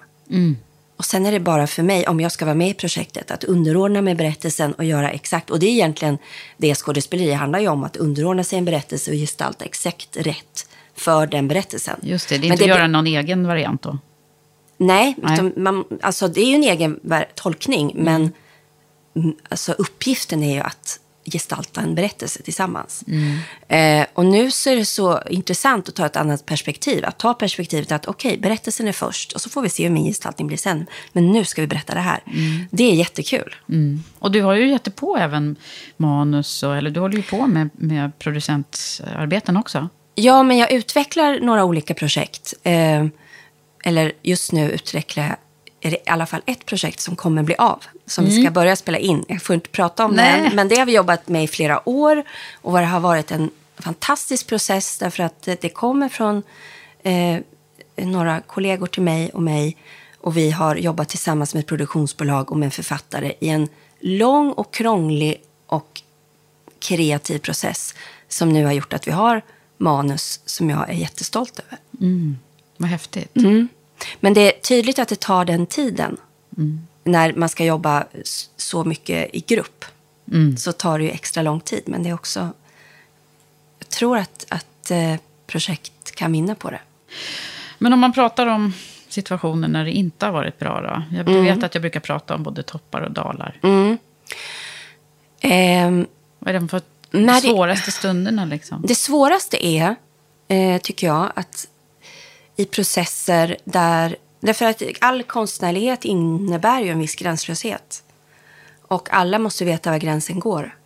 [0.97, 3.43] Och sen är det bara för mig, om jag ska vara med i projektet, att
[3.43, 5.49] underordna mig berättelsen och göra exakt.
[5.49, 6.17] Och det är egentligen
[6.57, 11.27] det skådespeleri handlar ju om, att underordna sig en berättelse och gestalta exakt rätt för
[11.27, 11.99] den berättelsen.
[12.01, 13.97] Just det, det är inte att göra någon egen variant då.
[14.77, 15.51] Nej, Nej.
[15.55, 16.99] Man, alltså det är ju en egen
[17.35, 18.31] tolkning, men
[19.15, 23.03] mm, alltså uppgiften är ju att gestalta en berättelse tillsammans.
[23.67, 27.05] Eh, och nu så är det så intressant att ta ett annat perspektiv.
[27.05, 30.05] Att ta perspektivet att okej, berättelsen är först och så får vi se hur min
[30.05, 30.85] gestaltning blir sen.
[31.13, 32.19] Men nu ska vi berätta det här.
[32.71, 33.55] Det är jättekul.
[34.19, 35.55] Och du har ju gett på även
[35.97, 39.89] manus, och, eller du håller ju på med, med producentarbeten också.
[40.15, 42.53] Ja, men jag utvecklar några olika projekt.
[42.63, 43.05] Eh,
[43.83, 45.35] eller just nu utvecklar jag
[45.85, 47.83] är det i alla fall ett projekt som kommer bli av.
[48.05, 49.25] Som vi ska börja spela in.
[49.27, 50.47] Jag får inte prata om det Nej.
[50.47, 52.23] än, men det har vi jobbat med i flera år.
[52.61, 56.43] Och det har varit en fantastisk process därför att det, det kommer från
[57.03, 57.39] eh,
[57.95, 59.77] några kollegor till mig och mig.
[60.21, 63.67] Och vi har jobbat tillsammans med ett produktionsbolag och med en författare i en
[63.99, 66.01] lång och krånglig och
[66.79, 67.95] kreativ process
[68.27, 69.41] som nu har gjort att vi har
[69.77, 71.79] manus som jag är jättestolt över.
[72.77, 73.31] Vad häftigt.
[74.19, 76.17] Men det är tydligt att det tar den tiden.
[77.03, 78.05] När man ska jobba
[78.57, 79.85] så mycket i grupp
[80.57, 81.83] så tar det ju extra lång tid.
[81.85, 82.49] Men det är också...
[83.79, 85.15] Jag tror att, att eh,
[85.47, 86.79] projekt kan vinna på det.
[87.77, 88.73] Men om man pratar om
[89.09, 91.17] situationer när det inte har varit bra då?
[91.17, 93.59] Jag du vet att jag brukar prata om både toppar och dalar.
[95.41, 96.07] Ehm,
[96.39, 98.83] Vad är det för När det- svåraste stunderna liksom?
[98.87, 99.95] Det svåraste är,
[100.47, 101.67] eh, tycker jag, att
[102.55, 104.15] i processer där...
[104.39, 108.03] Därför att all konstnärlighet innebär ju en viss gränslöshet.
[108.81, 110.77] Och alla måste veta var gränsen går.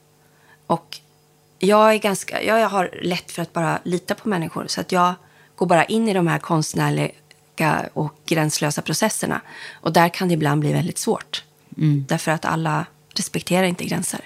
[0.68, 0.98] Och
[1.60, 4.66] jag, är ganska, jag har lätt för att bara lita på människor.
[4.68, 5.14] Så att jag
[5.56, 9.42] går bara in i de här konstnärliga och gränslösa processerna.
[9.74, 11.44] Och där kan det ibland bli väldigt svårt.
[12.08, 14.22] Därför att alla respekterar inte gränser.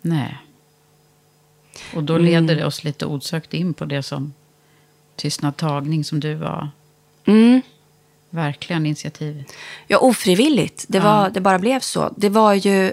[0.00, 0.38] Nej.
[1.94, 4.32] Och då leder det oss lite osökt in på det som
[5.16, 6.70] Tystnad tagning som du var.
[8.30, 9.44] Verkligen initiativ.
[9.86, 10.84] Ja, ofrivilligt.
[10.88, 12.14] Det, var, det bara blev så.
[12.16, 12.92] Det var ju,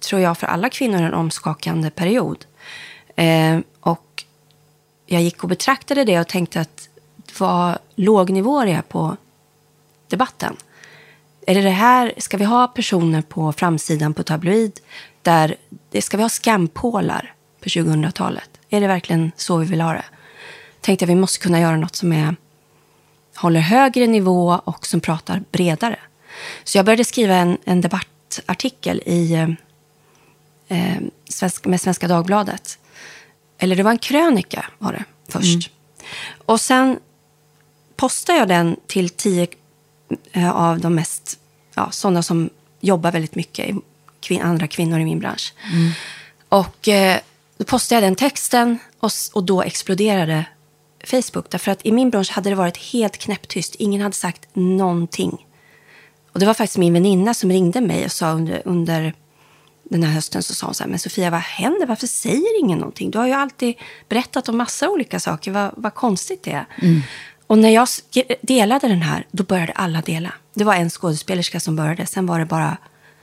[0.00, 2.44] tror jag, för alla kvinnor en omskakande period.
[3.16, 4.24] Eh, och
[5.06, 6.88] jag gick och betraktade det och tänkte att
[7.38, 9.16] vad låg nivå det är på
[10.08, 10.56] debatten.
[11.46, 14.80] Är det det här, ska vi ha personer på framsidan på tabloid
[15.22, 15.56] där,
[16.00, 18.50] ska vi ha skampålar på 2000-talet?
[18.70, 20.04] Är det verkligen så vi vill ha det?
[20.80, 22.36] Tänkte jag vi måste kunna göra något som är
[23.36, 25.98] håller högre nivå och som pratar bredare.
[26.64, 29.48] Så jag började skriva en, en debattartikel i, eh,
[30.68, 32.78] eh, svensk, med Svenska Dagbladet.
[33.58, 35.70] Eller det var en krönika var det först.
[36.46, 36.98] Och sen
[37.96, 39.46] postade jag den till tio
[40.32, 41.38] eh, av de mest,
[41.74, 43.76] ja, sådana som jobbar väldigt mycket,
[44.20, 45.54] kvin, andra kvinnor i min bransch.
[46.48, 47.20] Och eh,
[47.56, 50.44] då postade jag den texten och, och då exploderade
[51.04, 51.50] Facebook.
[51.50, 53.74] Därför att i min bransch hade det varit helt knäpptyst.
[53.74, 55.46] Ingen hade sagt någonting.
[56.32, 59.14] Och det var faktiskt min väninna som ringde mig och sa under, under
[59.84, 61.86] den här hösten så sa hon så här, men Sofia vad händer?
[61.86, 63.10] Varför säger ingen någonting?
[63.10, 63.74] Du har ju alltid
[64.08, 65.50] berättat om massa olika saker.
[65.50, 66.66] Vad, vad konstigt det är.
[67.46, 67.88] Och när jag
[68.42, 70.32] delade den här, då började alla dela.
[70.54, 72.06] Det var en skådespelerska som började.
[72.06, 72.76] Sen var det bara,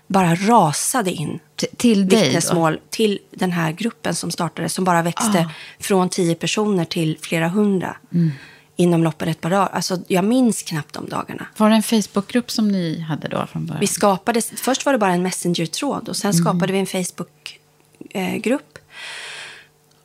[0.07, 5.39] bara rasade in T- till vittnesmål till den här gruppen som startade, som bara växte
[5.49, 5.51] Ah.
[5.79, 8.31] från tio personer till flera hundra Mm.
[8.75, 9.69] inom loppet ett par dagar.
[9.73, 11.47] Alltså, jag minns knappt de dagarna.
[11.57, 13.79] Var det en Facebookgrupp som ni hade då från början?
[13.79, 16.43] Vi skapade, först var det bara en Messenger-tråd och sen Mm.
[16.43, 18.77] skapade vi en Facebook-grupp.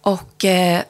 [0.00, 0.82] Och eh,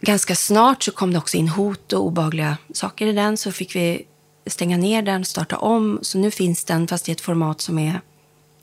[0.00, 3.36] ganska snart så kom det också in hot och obehagliga saker i den.
[3.36, 4.04] Så fick vi
[4.48, 5.98] stänga ner den, starta om.
[6.02, 8.00] Så nu finns den fast i ett format som är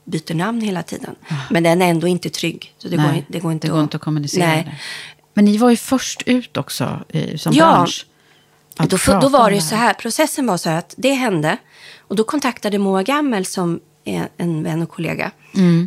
[0.04, 1.14] byter namn hela tiden.
[1.50, 2.74] Men den är ändå inte trygg.
[2.78, 3.02] Så det, Ah.
[3.02, 4.64] Nej, går, det går inte det går att, inte att kommunicera Nej.
[4.64, 4.74] det.
[5.34, 7.64] Men ni var ju först ut också eh, som Ja.
[7.64, 8.06] bransch.
[8.76, 11.56] att Då, då var det ju så här, processen var så här att det hände.
[11.98, 15.30] Och då kontaktade Moa Gammel som är en vän och kollega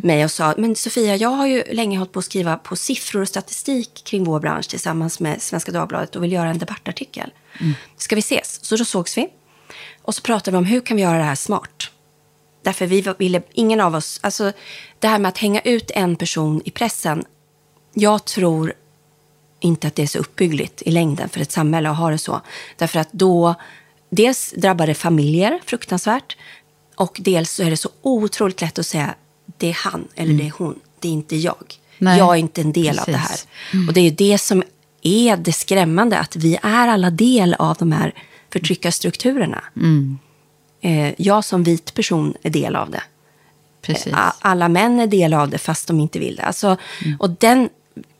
[0.02, 3.20] mig och sa, men Sofia, jag har ju länge hållit på att skriva på siffror
[3.22, 7.30] och statistik kring vår bransch tillsammans med Svenska Dagbladet och vill göra en debattartikel.
[7.96, 8.64] Ska vi ses?
[8.64, 9.28] Så då sågs vi.
[10.02, 11.90] Och så pratade vi om hur kan vi göra det här smart?
[12.62, 14.52] Därför vi ville, ingen av oss, alltså
[14.98, 17.24] det här med att hänga ut en person i pressen.
[17.94, 18.72] Jag tror
[19.60, 22.40] inte att det är så uppbyggligt i längden för ett samhälle att ha det så.
[22.76, 23.54] Därför att då,
[24.10, 26.36] dels drabbar det familjer fruktansvärt
[26.94, 29.14] och dels så är det så otroligt lätt att säga
[29.58, 31.74] det är han eller det är hon, det är inte jag.
[31.98, 33.28] Nej, jag är inte en del av det här.
[33.28, 33.88] precis.
[33.88, 34.62] Och det är ju det som
[35.02, 38.14] är det skrämmande, att vi är alla del av de här
[38.52, 39.64] förtryckarstrukturerna.
[40.80, 43.02] Eh, jag som vit person är del av det.
[43.82, 44.12] Precis.
[44.16, 46.42] A- Alla män är del av det fast de inte vill det.
[46.42, 46.76] Alltså,
[47.18, 47.68] och den,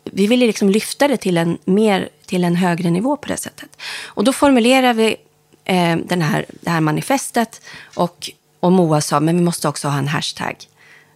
[0.04, 3.76] vi ville liksom lyfta det till en, mer, till en högre nivå på det sättet.
[4.02, 5.16] Och då formulerade vi
[5.64, 7.60] eh, den här, det här manifestet
[7.94, 10.56] och, och Moa sa men vi måste också ha en hashtag.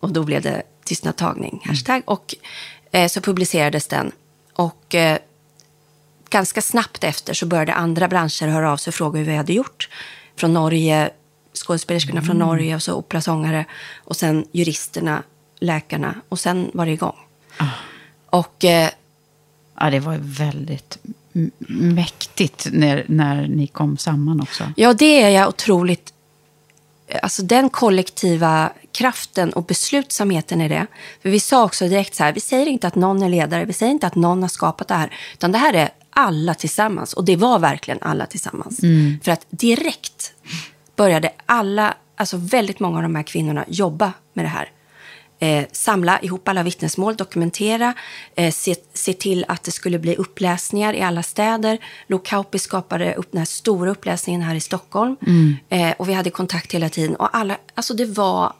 [0.01, 2.03] Och då blev det tystnadtagning, hashtag.
[2.05, 2.35] Och
[2.93, 4.13] eh, så publicerades den.
[4.53, 5.19] Och eh,
[6.35, 9.53] ganska snabbt efter så började andra branscher höra av sig och fråga hur vi hade
[9.53, 9.89] gjort.
[10.37, 11.11] Från Norge,
[11.53, 13.65] skådespelerskorna från Norge och så operasångare.
[14.05, 15.23] Och sen juristerna,
[15.59, 16.15] läkarna.
[16.29, 17.17] Och sen var det igång.
[18.31, 18.91] Och eh,
[19.81, 20.99] Ja, det var väldigt
[21.69, 24.65] mäktigt när, när ni kom samman också.
[24.77, 26.13] Ja, det är jag otroligt...
[27.23, 30.87] Alltså den kollektiva kraften och beslutsamheten i det.
[31.23, 33.73] För vi sa också direkt så här, vi säger inte att någon är ledare, vi
[33.73, 37.13] säger inte att någon har skapat det här, utan det här är alla tillsammans.
[37.13, 38.81] Och det var verkligen alla tillsammans.
[39.23, 40.35] För att direkt
[40.97, 44.71] började alla, alltså väldigt många av de här kvinnorna jobba med det här.
[45.39, 47.95] Eh, samla ihop alla vittnesmål, dokumentera,
[48.35, 51.79] eh, se, se till att det skulle bli uppläsningar i alla städer.
[52.07, 55.17] Lokauppi skapade upp den här stora uppläsningen här i Stockholm.
[55.69, 57.17] Eh, och vi hade kontakt hela tiden.
[57.17, 58.53] Och alla, alltså det var,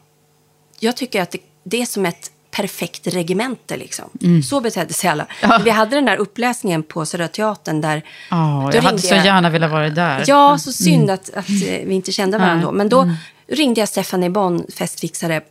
[0.79, 3.77] jag tycker att det, det är som ett perfekt regemente.
[3.77, 4.09] Liksom.
[4.43, 5.27] Så betedde sig alla.
[5.63, 8.01] Vi hade den där uppläsningen på Södra Teatern där...
[8.29, 10.23] Ja, då jag hade så gärna velat vara där.
[10.27, 12.65] Ja, så synd att, att eh, vi inte kände varandra Nej.
[12.65, 12.71] då.
[12.71, 13.09] Men då
[13.47, 15.41] ringde jag Stephanie Bonn, festfixare,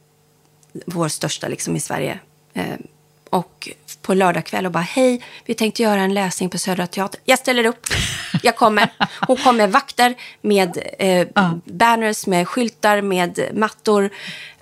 [0.87, 2.19] vår största liksom i Sverige.
[2.55, 2.64] Eh,
[3.31, 3.69] och
[4.03, 7.21] på lördag kväll och bara, hej, vi tänkte göra en läsning på Södra Teatern.
[7.25, 7.87] Jag ställer upp,
[8.43, 8.88] jag kommer.
[9.27, 11.27] Hon kom med vakter, med eh,
[11.64, 14.11] banners, med skyltar, med mattor.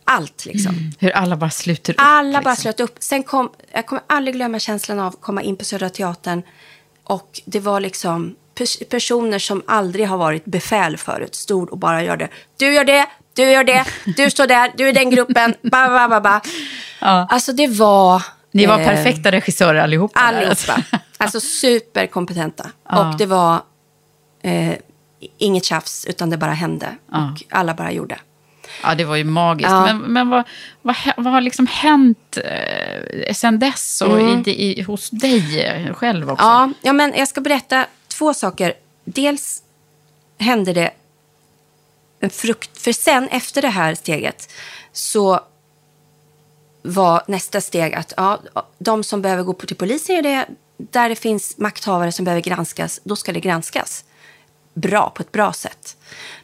[0.05, 0.93] Allt liksom.
[0.99, 2.01] Hur alla bara sluter upp.
[2.03, 2.45] Alla liksom.
[2.45, 2.97] bara slöt upp.
[2.99, 6.43] Sen kom, jag kommer aldrig glömma känslan av att komma in på Södra Teatern.
[7.05, 11.35] Och det var liksom pers- personer som aldrig har varit befäl förut.
[11.35, 12.29] Stod och bara gör det.
[12.57, 13.85] Du gör det, du gör det,
[14.17, 15.55] du står där, du är den gruppen.
[15.63, 16.41] Ba, ba, ba, ba.
[17.01, 17.27] Ja.
[17.31, 18.23] Alltså det var...
[18.53, 20.33] Ni var eh, perfekta regissörer allihopa.
[20.33, 20.73] där, alltså.
[20.73, 20.99] Allihopa.
[21.19, 22.71] Alltså superkompetenta.
[22.89, 23.11] Ja.
[23.11, 23.61] Och det var
[24.43, 24.73] eh,
[25.39, 26.97] inget tjafs, utan det bara hände.
[27.13, 27.33] Ja.
[27.33, 28.19] Och alla bara gjorde.
[28.83, 29.71] Ja, det var ju magiskt.
[29.71, 29.85] Ja.
[29.85, 30.45] Men, men vad,
[30.83, 36.31] vad, vad har liksom hänt eh, sen dess och i, i, hos dig eh, själv
[36.31, 36.45] också?
[36.45, 38.75] Ja, ja, men jag ska berätta två saker.
[39.05, 39.63] Dels
[40.39, 40.91] hände det
[42.21, 42.79] en frukt...
[42.79, 44.53] För sen, efter det här steget,
[44.93, 45.41] så
[46.83, 48.41] var nästa steg att ja,
[48.79, 50.47] de som behöver gå på till polisen gör det.
[50.77, 54.05] Där det finns makthavare som behöver granskas, då ska det granskas.
[54.75, 55.97] Bra, på ett bra sätt.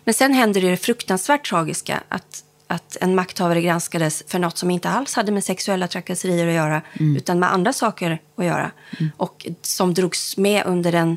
[0.05, 4.89] Men sen hände det fruktansvärt tragiska att, att en makthavare granskades för något som inte
[4.89, 6.83] alls hade med sexuella trakasserier att göra,
[7.17, 8.71] utan med andra saker att göra.
[9.17, 11.17] Och som drogs med under en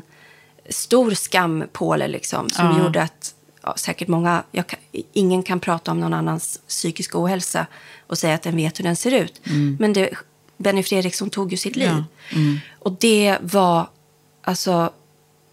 [0.68, 2.84] stor skampåle liksom, som Ja.
[2.84, 4.78] gjorde att ja, säkert många, kan,
[5.12, 7.66] ingen kan prata om någon annans psykiska ohälsa
[8.06, 9.40] och säga att den vet hur den ser ut.
[9.78, 10.10] Men det,
[10.56, 11.88] Benny Fredriksson tog ju sitt liv.
[11.88, 12.36] Ja.
[12.38, 12.58] Mm.
[12.78, 13.88] Och det var
[14.42, 14.92] alltså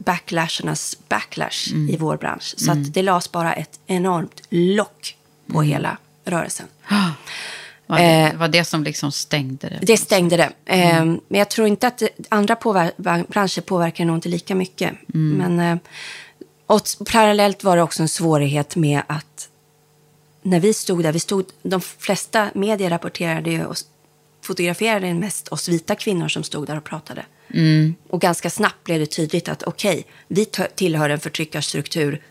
[0.06, 1.90] backlashernas backlash Mm.
[1.90, 2.54] i vår bransch.
[2.58, 5.16] Så att det lades bara ett enormt lock
[5.48, 5.70] på Mm.
[5.72, 6.68] hela rörelsen.
[7.88, 9.80] Var det, Eh, var det som liksom stängde det?
[9.82, 10.50] Det stängde det.
[10.66, 11.20] Eh, Mm.
[11.28, 12.92] Men jag tror inte att andra påver-
[13.32, 14.94] branscher påverkar nog inte lika mycket.
[15.14, 15.38] Mm.
[15.56, 15.78] Men, eh,
[16.66, 19.50] och t- parallellt var det också en svårighet med att
[20.42, 23.76] när vi stod där, vi stod, de flesta medier rapporterade och
[24.44, 27.26] fotograferade mest oss vita kvinnor som stod där och pratade.
[27.54, 27.96] Mm.
[28.10, 32.22] Och ganska snabbt blev det tydligt att okej, vi t- tillhör en förtryckarstruktur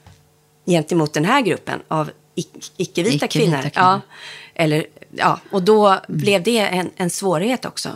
[0.66, 3.56] gentemot den här gruppen av ic- icke-vita Icke-vita kvinnor.
[3.56, 3.70] kvinnor.
[3.74, 4.00] Ja,
[4.54, 7.88] eller, ja, och då blev det en, en svårighet också.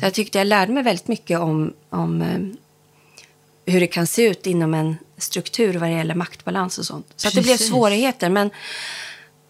[0.00, 2.38] Så jag tyckte jag lärde mig väldigt mycket om, om eh,
[3.72, 7.06] hur det kan se ut inom en struktur vad det gäller maktbalans och sånt.
[7.16, 8.28] Så det blev svårigheter.
[8.30, 8.50] Men,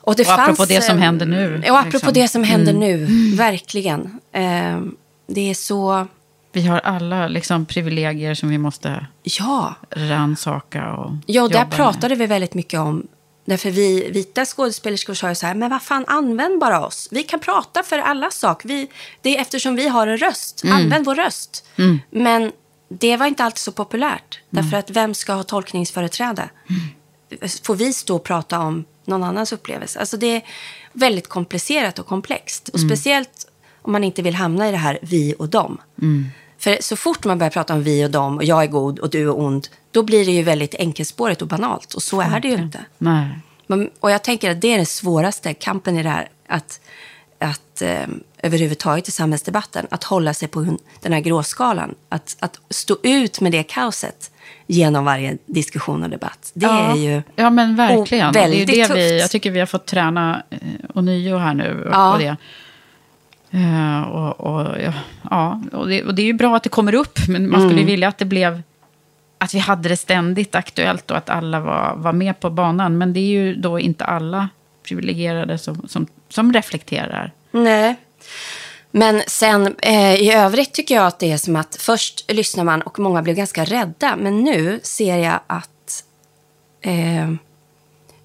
[0.01, 2.13] och, det Och apropå fanns, det som eh, händer nu, Och apropå liksom.
[2.13, 4.21] det som händer nu, verkligen.
[4.33, 4.81] Eh,
[5.27, 6.07] det är så,
[6.53, 9.75] Vi har alla liksom privilegier som vi måste ja.
[9.91, 13.07] rannsaka och Ja, där jobba pratade vi väldigt mycket om.
[13.45, 17.09] Därför vi vita skådespelerskor sa ju så här, men vad fan, använd bara oss.
[17.11, 18.65] Vi kan prata för alla sak.
[18.65, 18.89] Vi,
[19.23, 20.63] det är eftersom vi har en röst.
[20.65, 21.67] Använd vår röst.
[22.11, 22.53] Men
[22.89, 24.41] det var inte alltid så populärt.
[24.51, 26.51] Därför att vem ska ha tolkningsföreträde?
[27.63, 30.01] Får vi stå och prata om någon annans upplevelse?
[30.01, 30.43] Alltså det är
[30.93, 32.69] väldigt komplicerat och komplext.
[32.69, 33.48] Och speciellt
[33.89, 35.79] om man inte vill hamna i det här vi och dem.
[36.59, 39.11] För så fort man börjar prata om vi och dem och jag är god och
[39.11, 41.95] du är ond, då blir det ju väldigt enkelspårigt och banalt.
[41.95, 42.81] Och så är det ju inte.
[43.67, 46.29] Men, och jag tänker att det är den svåraste kampen i det här.
[46.49, 46.81] Att,
[47.39, 48.07] att eh,
[48.43, 51.95] överhuvudtaget i samhällsdebatten, att hålla sig på den här gråskalan.
[52.09, 54.31] Att, att stå ut med det kaoset
[54.67, 56.51] genom varje diskussion och debatt.
[56.55, 56.93] Det ja.
[56.93, 57.23] är ju...
[57.37, 58.27] Ja, men verkligen.
[58.27, 59.21] och Och det är ju väldigt det vi, tufft.
[59.21, 60.59] jag tycker vi har fått träna eh,
[60.95, 61.89] ånyo här nu.
[61.93, 62.13] Ja.
[62.13, 62.37] På det.
[63.51, 64.93] Eh, och, och, ja,
[65.31, 67.71] ja, och, det, och det är ju bra att det kommer upp, men man Mm.
[67.71, 68.63] skulle vilja att det blev...
[69.41, 72.99] Att vi hade det ständigt aktuellt och att alla var, var med på banan.
[72.99, 74.49] Men det är ju då inte alla
[74.89, 77.97] privilegierade som, som, som reflekterar Nej.
[78.91, 82.83] Men sen eh, i övrigt tycker jag att det är som att först lyssnar man
[82.83, 84.17] och många blev ganska rädda.
[84.17, 86.05] Men nu ser jag att
[86.81, 87.33] eh,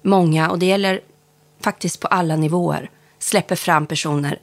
[0.02, 1.00] många, och det gäller
[1.60, 4.38] faktiskt på alla nivåer, släpper fram personer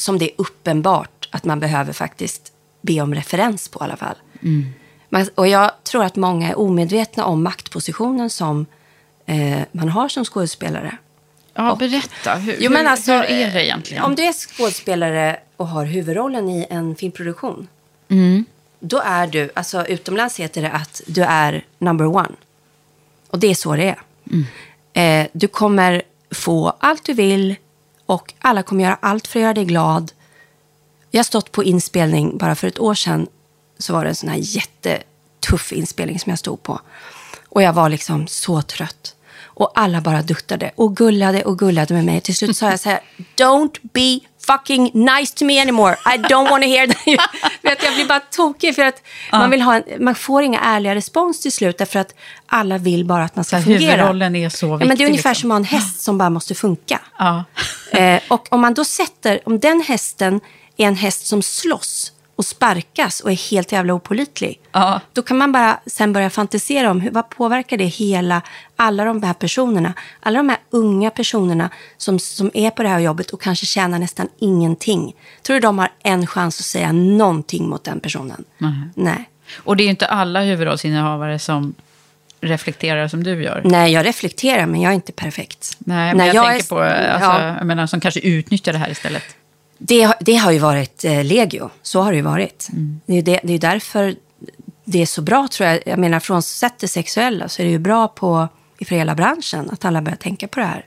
[0.00, 4.16] som det är uppenbart att man behöver faktiskt be om referens på i alla fall.
[5.08, 8.66] Man, och jag tror att många är omedvetna om maktpositionen som
[9.26, 10.96] eh, man har som skådespelare.
[11.54, 12.34] Ja, berätta.
[12.34, 14.02] Hur, Jo, men alltså, hur är det egentligen?
[14.04, 17.68] Om du är skådespelare och har huvudrollen i en filmproduktion,
[18.08, 18.44] Mm.
[18.80, 22.32] då är du, alltså utomlands heter det att du är number one.
[23.30, 24.00] Och det är så det är.
[24.30, 24.46] Mm.
[24.92, 27.56] Eh, du kommer få allt du vill
[28.10, 30.12] och alla kommer göra allt för att göra dig glad.
[31.10, 33.26] Jag har stått på inspelning bara för ett år sedan.
[33.78, 36.80] Så var det en sån här jättetuff inspelning som jag stod på.
[37.48, 39.14] Och jag var liksom så trött.
[39.42, 42.20] Och alla bara duttade och gullade och gullade med mig.
[42.20, 43.00] Till slut sa jag så här,
[43.36, 44.20] don't be
[44.52, 45.96] fucking nice to me anymore.
[46.14, 47.30] I don't want to hear that.
[47.62, 50.94] Vet, jag blir bara tokig för att man, vill ha en, man får inga ärliga
[50.94, 52.14] respons till slut därför att
[52.46, 53.90] alla vill bara att man ska fungera.
[53.90, 55.40] huvudrollen är så Ja, men det är viktig, ungefär liksom.
[55.42, 57.00] som att ha en häst som bara måste funka.
[57.18, 57.44] Ja.
[57.92, 60.40] Eh, och om man då sätter, om den hästen
[60.76, 64.60] är en häst som slåss och sparkas och är helt jävla opålitlig.
[64.72, 65.00] Ja.
[65.12, 68.42] Då kan man bara sen börja fantisera om hur, vad påverkar det hela,
[68.76, 72.98] alla de här personerna, alla de här unga personerna som, som är på det här
[72.98, 75.12] jobbet och kanske tjänar nästan ingenting.
[75.42, 78.44] Tror du de har en chans att säga någonting mot den personen?
[78.94, 79.28] Nej.
[79.56, 81.74] Och det är ju inte alla huvudrollsinnehavare som
[82.40, 83.62] reflekterar som du gör.
[83.64, 85.76] Nej, jag reflekterar men jag är inte perfekt.
[85.78, 86.80] Nej, men När jag, tänker är- på
[87.12, 87.56] alltså, ja.
[87.58, 89.22] jag menar, som kanske utnyttjar det här istället.
[89.82, 91.70] Det, har- det har ju varit eh, legio.
[91.82, 92.68] Så har det ju varit.
[93.06, 94.14] Det, är det, det är därför
[94.84, 95.80] det är så bra, tror jag.
[95.86, 98.48] Jag menar, frånsett det sexuella så är det ju bra på,
[98.86, 100.86] för hela branschen att alla börjar tänka på det här.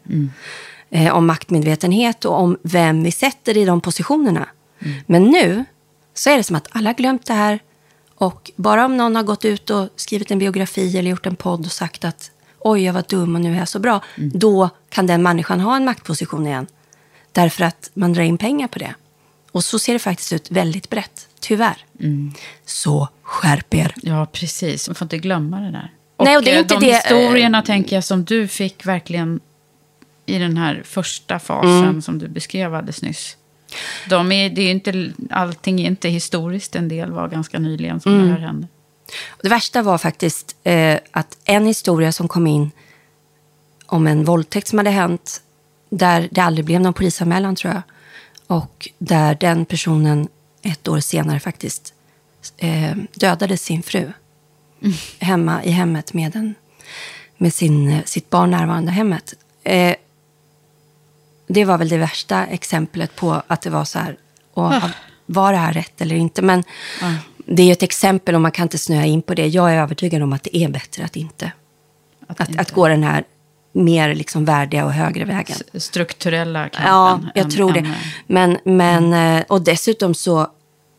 [0.89, 4.47] Eh, om maktmedvetenhet och om vem vi sätter i de positionerna.
[5.05, 5.65] Men nu
[6.13, 7.59] så är det som att alla har glömt det här.
[8.15, 11.65] Och bara om någon har gått ut och skrivit en biografi eller gjort en podd
[11.65, 14.01] och sagt att oj, jag var dum och nu är jag så bra.
[14.15, 16.67] Då kan den människan ha en maktposition igen.
[17.33, 18.95] Därför att man drar in pengar på det.
[19.51, 21.85] Och så ser det faktiskt ut väldigt brett, tyvärr.
[22.65, 23.93] Så skärp er.
[24.01, 24.87] Ja, precis.
[24.87, 25.91] Man får inte glömma det där.
[26.17, 28.85] Nej, och det är eh, inte de det, eh, historierna, tänker jag, som du fick
[28.85, 29.39] verkligen
[30.25, 32.01] i den här första fasen Mm.
[32.01, 33.37] som du beskrev alldeles nyss.
[34.09, 36.75] De är, det är inte, allting är inte historiskt.
[36.75, 38.27] En del var ganska nyligen som Mm.
[38.27, 38.67] det här hände.
[39.41, 42.71] Det värsta var faktiskt eh, att en historia som kom in
[43.85, 45.41] om en våldtäkt som hade hänt,
[45.97, 47.81] där det aldrig blev någon polisanmälan tror jag.
[48.47, 50.27] Och där den personen
[50.61, 51.93] ett år senare faktiskt
[52.57, 54.11] eh, dödade sin fru.
[55.19, 56.55] Hemma i hemmet med, en,
[57.37, 59.33] med sin, eh, sitt barn närvarande hemmet.
[59.63, 59.95] Eh,
[61.47, 64.17] det var väl det värsta exemplet på att det var så här,
[64.53, 64.73] och,
[65.25, 66.41] var det här rätt eller inte?
[66.41, 66.63] Men
[67.45, 69.47] det är ju ett exempel och man kan inte snöa in på det.
[69.47, 71.51] Jag är övertygad om att det är bättre att inte.
[72.27, 73.23] Att, att, gå den här
[73.73, 75.57] mer liksom värdiga och högre vägen.
[75.73, 76.87] Strukturella kampen.
[76.91, 77.79] Ja, jag tror det.
[77.79, 77.91] eh,
[78.27, 80.47] Men, men, eh, och dessutom så,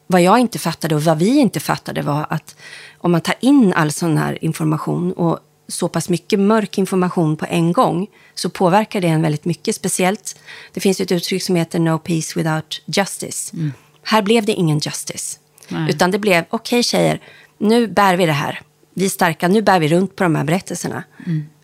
[0.07, 2.57] vad jag inte fattade och vad vi inte fattade var att
[2.99, 7.47] om man tar in all sån här information och så pass mycket mörk information på
[7.49, 9.75] en gång så påverkar det en väldigt mycket.
[9.75, 10.37] Speciellt,
[10.73, 13.57] det finns ett uttryck som heter no peace without justice.
[14.03, 15.39] Här blev det ingen justice.
[15.69, 15.91] Nej.
[15.91, 17.21] Utan det blev, okej tjejer,
[17.59, 18.61] nu bär vi det här.
[18.95, 21.03] Vi är starka, nu bär vi runt på de här berättelserna.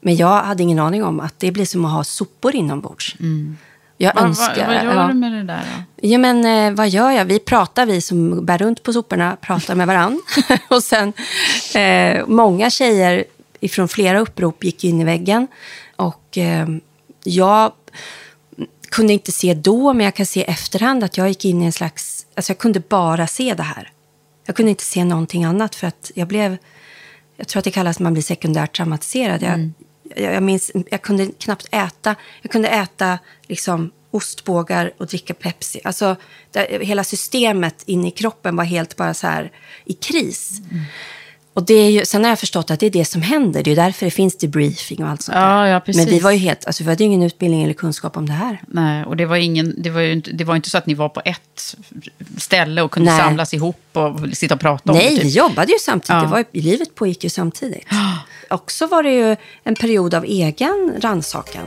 [0.01, 3.17] Men jag hade ingen aning om att det blir som att ha sopor inombords.
[3.97, 4.57] Jag Vad, önskar...
[4.57, 5.09] vad, vad gör ja.
[5.09, 6.09] du med det där då?
[6.09, 7.25] Ja, men eh, vad gör jag?
[7.25, 10.23] Vi pratar, vi som bär runt på soporna, pratar med varann.
[10.69, 11.13] och sen,
[11.75, 13.25] eh, många tjejer
[13.61, 15.49] ifrån flera upprop gick in i väggen.
[15.97, 16.69] Och eh,
[17.25, 17.73] jag
[18.91, 21.65] kunde inte se då, men jag kan se i efterhand att jag gick in i
[21.65, 22.27] en slags...
[22.35, 23.93] Alltså jag kunde bara se det här.
[24.47, 26.57] Jag kunde inte se någonting annat för att jag blev...
[27.41, 29.43] Jag tror att det kallas att man blir sekundärt traumatiserad.
[29.43, 29.71] Jag,
[30.17, 32.15] jag, jag, minns, jag kunde knappt äta.
[32.43, 35.81] Jag kunde äta liksom ostbågar och dricka Pepsi.
[35.85, 36.17] Alltså,
[36.51, 39.53] det, hela systemet inne i kroppen var helt bara så här
[39.85, 40.61] i kris.
[41.55, 43.63] Och det är ju, sen har jag förstått att det är det som händer.
[43.63, 46.05] Det är därför det finns debriefing och allt sånt Ja, ja, precis.
[46.05, 48.33] Men vi var ju helt, alltså vi hade ju ingen utbildning eller kunskap om det
[48.33, 48.63] här.
[48.67, 50.95] Nej, och det var, ingen, det, var ju inte, det var inte så att ni
[50.95, 51.77] var på ett
[52.37, 53.21] ställe och kunde Nej.
[53.21, 55.15] samlas ihop och sitta och prata om Nej, det.
[55.15, 55.37] vi Typ.
[55.37, 56.09] jobbade ju samtidigt.
[56.09, 56.21] Ja.
[56.23, 57.87] Det var, livet pågick ju samtidigt.
[58.51, 61.67] Också var det ju en period av egen rannsakan.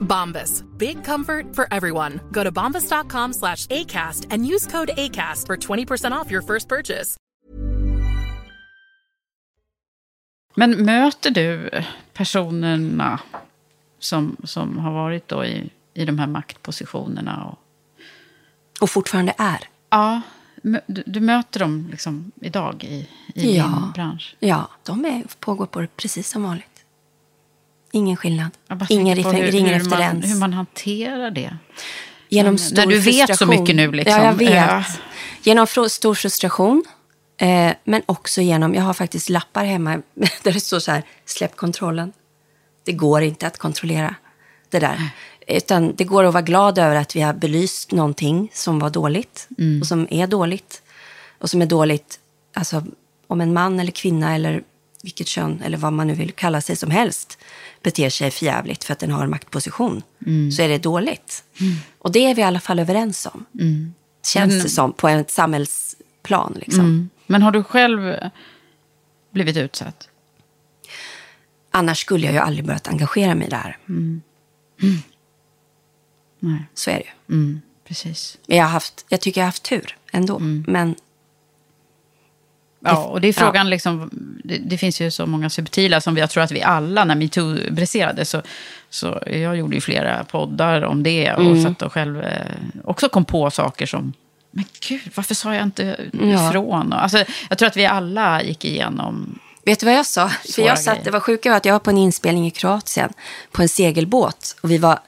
[0.00, 0.64] Bombas.
[0.78, 2.20] Big comfort for everyone.
[2.32, 7.16] Go to bombas.com slash ACAST and use code ACAST for 20% off your first purchase.
[10.58, 11.70] Men möter du
[12.12, 13.20] personerna
[13.98, 17.44] som, som har varit då i, i de här maktpositionerna?
[17.44, 17.58] Och,
[18.80, 19.58] och fortfarande är?
[19.90, 20.20] Ja,
[20.62, 23.64] du, du möter dem liksom idag i, i ja.
[23.64, 24.36] din bransch?
[24.40, 26.75] Ja, de är, pågår på det precis som vanligt.
[27.92, 28.50] Ingen skillnad.
[28.88, 30.26] Ingen hur, ringer hur efter man, ens.
[30.26, 31.56] Hur man hanterar det.
[32.28, 33.48] Genom stor När du vet så frustration.
[33.48, 33.92] mycket nu.
[33.92, 34.20] Liksom.
[34.20, 34.54] Ja, jag vet.
[34.54, 34.84] Ja.
[35.42, 36.84] Genom stor frustration.
[37.40, 40.02] Eh, men också genom, jag har faktiskt lappar hemma
[40.42, 42.12] där det står så här, släpp kontrollen.
[42.84, 44.14] Det går inte att kontrollera
[44.70, 45.10] det där.
[45.46, 49.48] Utan det går att vara glad över att vi har belyst någonting som var dåligt.
[49.58, 49.80] Mm.
[49.80, 50.82] Och som är dåligt.
[51.38, 52.18] Och som är dåligt,
[52.54, 52.84] alltså
[53.26, 54.62] om en man eller kvinna eller
[55.02, 57.38] vilket kön eller vad man nu vill kalla sig som helst
[57.86, 60.52] beter sig förjävligt för att den har en maktposition, Mm.
[60.52, 61.44] så är det dåligt.
[61.98, 63.44] Och det är vi i alla fall överens om.
[63.60, 63.94] Mm.
[64.26, 66.52] Känns Men- det som, på ett samhällsplan.
[66.56, 66.80] Liksom.
[66.80, 67.08] Mm.
[67.26, 68.14] Men har du själv
[69.30, 70.08] blivit utsatt?
[71.70, 73.78] Annars skulle jag ju aldrig börjat engagera mig i det här.
[73.88, 74.22] Mm.
[76.40, 76.62] Nej.
[76.74, 77.34] Så är det ju.
[77.36, 77.60] Mm.
[77.88, 78.38] Precis.
[78.46, 80.36] Men jag, har haft, jag tycker jag har haft tur ändå.
[80.36, 80.64] Mm.
[80.68, 80.94] Men
[82.88, 84.10] Ja, och det är frågan, liksom,
[84.44, 87.58] det, det finns ju så många subtila som jag tror att vi alla, när metoo
[87.70, 88.42] briserade, så,
[88.90, 91.62] så jag gjorde ju flera poddar om det och Mm.
[91.64, 92.30] satt och själv eh,
[92.84, 94.12] också kom på saker som,
[94.50, 96.48] men gud, varför sa jag inte Ja.
[96.48, 96.92] ifrån?
[96.92, 100.28] Och, Alltså, jag tror att vi alla gick igenom, Vet du vad jag sa?
[100.28, 103.12] För jag satt, det var sjuka var att jag var på en inspelning i Kroatien
[103.52, 104.56] på en segelbåt.
[104.60, 104.98] Och vi var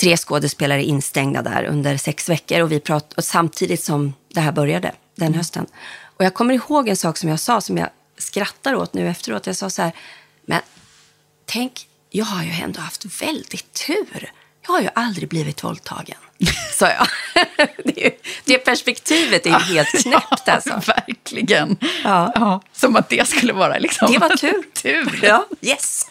[0.00, 2.60] tre skådespelare instängda där under sex veckor.
[2.60, 5.66] Och, vi prat, och samtidigt som det här började den hösten.
[6.20, 9.46] Och jag kommer ihåg en sak som jag sa som jag skrattar åt nu efteråt.
[9.46, 9.92] Jag sa så här,
[10.42, 10.60] men
[11.46, 14.32] tänk, jag har ju ändå haft väldigt tur.
[14.66, 16.16] Jag har ju aldrig blivit våldtagen,
[16.78, 17.06] sa jag.
[18.44, 20.80] det, perspektivet är ju helt knäppt alltså.
[20.86, 21.76] verkligen.
[22.04, 22.32] Ja.
[22.34, 24.12] Ja, som att det skulle vara liksom...
[24.12, 24.62] Det var tur.
[24.82, 25.20] tur.
[25.22, 26.06] Ja, yes.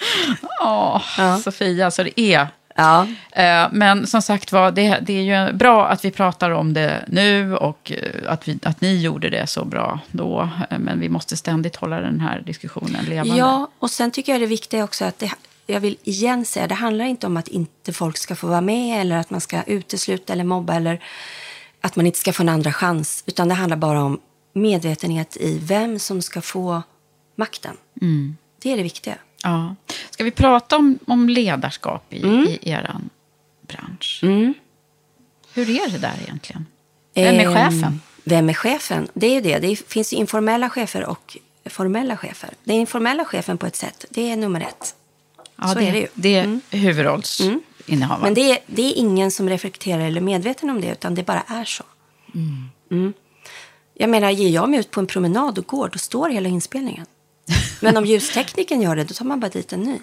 [0.61, 2.47] Åh, Sofia, så det är.
[2.79, 3.07] Ja.
[3.31, 7.05] Eh, Men som sagt var, det, det är ju bra att vi pratar om det
[7.07, 10.49] nu och eh, att, vi, att ni gjorde det så bra då.
[10.69, 13.37] Eh, Men vi måste ständigt hålla den här diskussionen levande.
[13.37, 15.31] Ja, och sen tycker jag det viktiga också att det,
[15.67, 19.01] jag vill igen säga, det handlar inte om att inte folk ska få vara med
[19.01, 20.99] eller att man ska utesluta eller mobba eller
[21.81, 23.23] att man inte ska få en andra chans.
[23.27, 24.19] Utan det handlar bara om
[24.53, 26.81] medvetenhet i vem som ska få
[27.35, 27.77] makten.
[28.01, 28.37] Mm.
[28.61, 29.15] Det är det viktiga.
[29.43, 29.75] Ja.
[30.09, 32.47] Ska vi prata om, om ledarskap i, Mm.
[32.47, 32.95] i er
[33.67, 34.19] bransch?
[35.53, 36.65] Hur är det där egentligen?
[37.13, 38.01] Vem är Ehm, chefen?
[38.23, 39.07] Vem är chefen?
[39.13, 39.59] Det är ju det.
[39.59, 42.49] Det finns informella chefer och formella chefer.
[42.63, 44.95] Den informella chefen på ett sätt, det är nummer ett.
[45.55, 46.07] Ja, så det, är det ju.
[46.13, 46.61] Det är Mm.
[46.69, 48.21] huvudrollsinnehavaren.
[48.21, 51.23] Men det är, det är ingen som reflekterar eller är medveten om det, utan det
[51.23, 51.83] bara är så.
[52.91, 53.13] Mm.
[53.93, 57.05] Jag menar, ger jag mig ut på en promenad och går, då står hela inspelningen.
[57.81, 59.99] Men om ljustekniken gör det, då tar man bara dit en ny.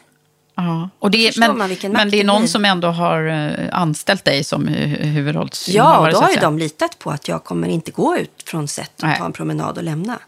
[0.54, 0.88] Ja.
[0.98, 1.58] Och det är, men,
[1.92, 5.96] men det är någon som ändå har eh, anställt dig som hu- huvudrollsinnehavare.
[6.00, 8.68] Ja, och då har ju de litat på att jag kommer inte gå ut från
[8.68, 9.18] set och Nej.
[9.18, 10.18] ta en promenad och lämna.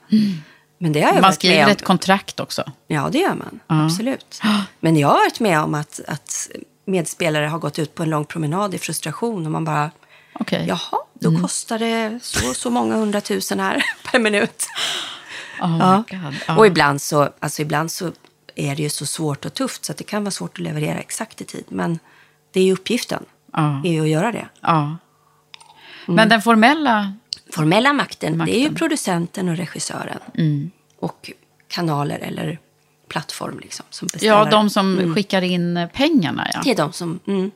[0.79, 2.65] Men det har jag Man skriver ett kontrakt också.
[2.87, 3.61] Ja, det gör man.
[3.67, 3.85] Ja.
[3.85, 4.41] Absolut.
[4.81, 6.49] Men jag har varit med om att, att
[6.85, 9.91] medspelare har gått ut på en lång promenad i frustration och man bara,
[10.33, 10.65] Okej.
[10.69, 11.43] jaha, då Mm.
[11.43, 14.67] kostar det så så många hundratusen här per minut.
[15.61, 16.03] Oh
[16.47, 16.57] Ja.
[16.57, 18.13] Och ibland så, alltså ibland så
[18.55, 20.99] är det ju så svårt och tufft så att det kan vara svårt att leverera
[20.99, 21.65] exakt i tid.
[21.69, 21.99] Men
[22.53, 23.83] det är ju uppgiften, Ja.
[23.85, 24.49] är ju att göra det.
[24.61, 24.79] Ja.
[24.83, 24.97] Mm.
[26.07, 27.13] Men den formella...
[27.53, 28.75] Formella makten, det är ju Makten.
[28.75, 30.19] producenten och regissören.
[30.35, 30.71] Mm.
[30.99, 31.33] Och
[31.69, 32.59] kanaler eller
[33.09, 35.15] plattform liksom, som Ja, de som Mm.
[35.15, 36.47] skickar in pengarna.
[36.55, 36.61] Ja.
[36.65, 37.21] Det är de som...
[37.27, 37.51] Mm.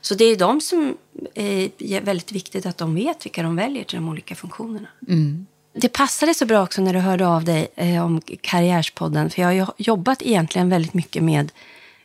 [0.00, 0.96] Så det är de som
[1.34, 1.44] eh,
[1.78, 4.88] är väldigt viktigt att de vet vilka de väljer till de olika funktionerna.
[5.08, 5.46] Mm.
[5.78, 9.30] Det passade så bra också när du hörde av dig eh, om Karriärspodden.
[9.30, 11.52] För jag har ju jobbat egentligen väldigt mycket med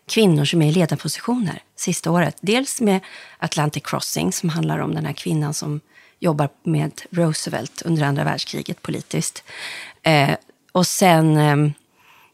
[0.07, 2.38] kvinnor som är i ledarpositioner sista året.
[2.41, 2.99] Dels med
[3.38, 5.80] Atlantic Crossing som handlar om den här kvinnan som
[6.19, 9.43] jobbar med Roosevelt under andra världskriget politiskt.
[10.03, 10.36] Eh,
[10.72, 11.72] och sen eh,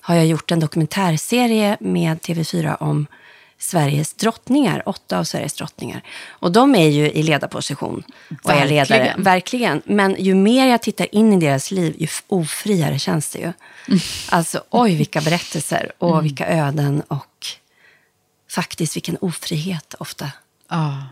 [0.01, 3.07] har jag gjort en dokumentärserie med TV4 om
[3.59, 6.01] Sveriges drottningar, åtta av Sveriges drottningar.
[6.29, 8.03] Och de är ju i ledarposition
[8.43, 9.15] och är ledare.
[9.17, 9.81] Verkligen.
[9.85, 13.53] Men ju mer jag tittar in i deras liv, ju ofriare känns det ju.
[14.29, 17.47] Alltså, oj vilka berättelser och vilka öden och
[18.49, 20.31] faktiskt vilken ofrihet ofta.
[20.69, 21.03] Ja.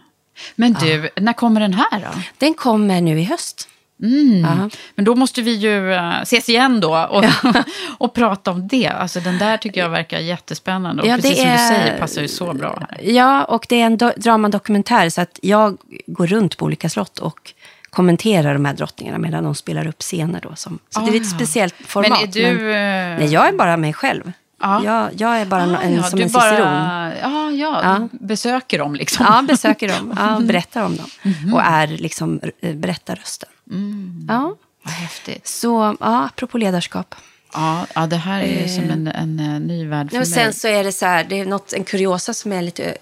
[0.55, 2.21] Men du, när kommer den här då?
[2.37, 3.69] Den kommer nu i höst.
[4.03, 4.41] Mm.
[4.41, 4.69] Ja.
[4.95, 7.25] Men då måste vi ju eh, ses igen då och,
[7.97, 8.87] och prata om det.
[8.87, 11.01] Alltså den där tycker jag verkar jättespännande.
[11.01, 12.99] Och Ja, precis som du säger passar ju så bra här.
[13.03, 15.77] Ja, och det är en do- dramadokumentär så att jag
[16.07, 17.53] går runt på olika slott och
[17.89, 20.55] kommenterar de här drottningarna medan de spelar upp scener då.
[20.55, 21.15] Som, så det är Ah.
[21.15, 22.09] ett speciellt format.
[22.21, 22.69] Men är du...
[22.71, 24.31] eh, nej, jag är bara mig själv.
[24.61, 24.81] Ja.
[24.85, 27.13] Jag, jag är bara ah, en, ja, som en ciceron.
[27.21, 28.07] Ja, ja, Ja.
[28.11, 29.25] besöker dem liksom.
[29.29, 30.13] Ja, besöker dem.
[30.17, 31.05] Ja, berättar om dem.
[31.23, 31.53] Mhm.
[31.53, 33.49] Och är liksom eh, berättarrösten.
[33.71, 34.25] Mm.
[34.29, 34.55] Ja.
[34.83, 35.47] Vad häftigt.
[35.47, 37.15] Så, ja, apropå ledarskap.
[37.53, 38.75] Ja, ja, det här är ju Eh.
[38.75, 40.27] som en, en, eh, ny värld för Ja, mig.
[40.29, 42.97] sen så är det så här, det är något, en kuriosa som är lite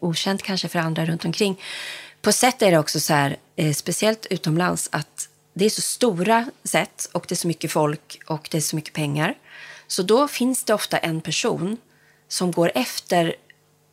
[0.00, 1.60] okänt kanske för andra runt omkring.
[2.22, 6.46] På sätt är det också så här, eh, speciellt utomlands, att det är så stora
[6.64, 9.34] sätt och det är så mycket folk och det är så mycket pengar.
[9.86, 11.76] Så då finns det ofta en person
[12.28, 13.34] som går efter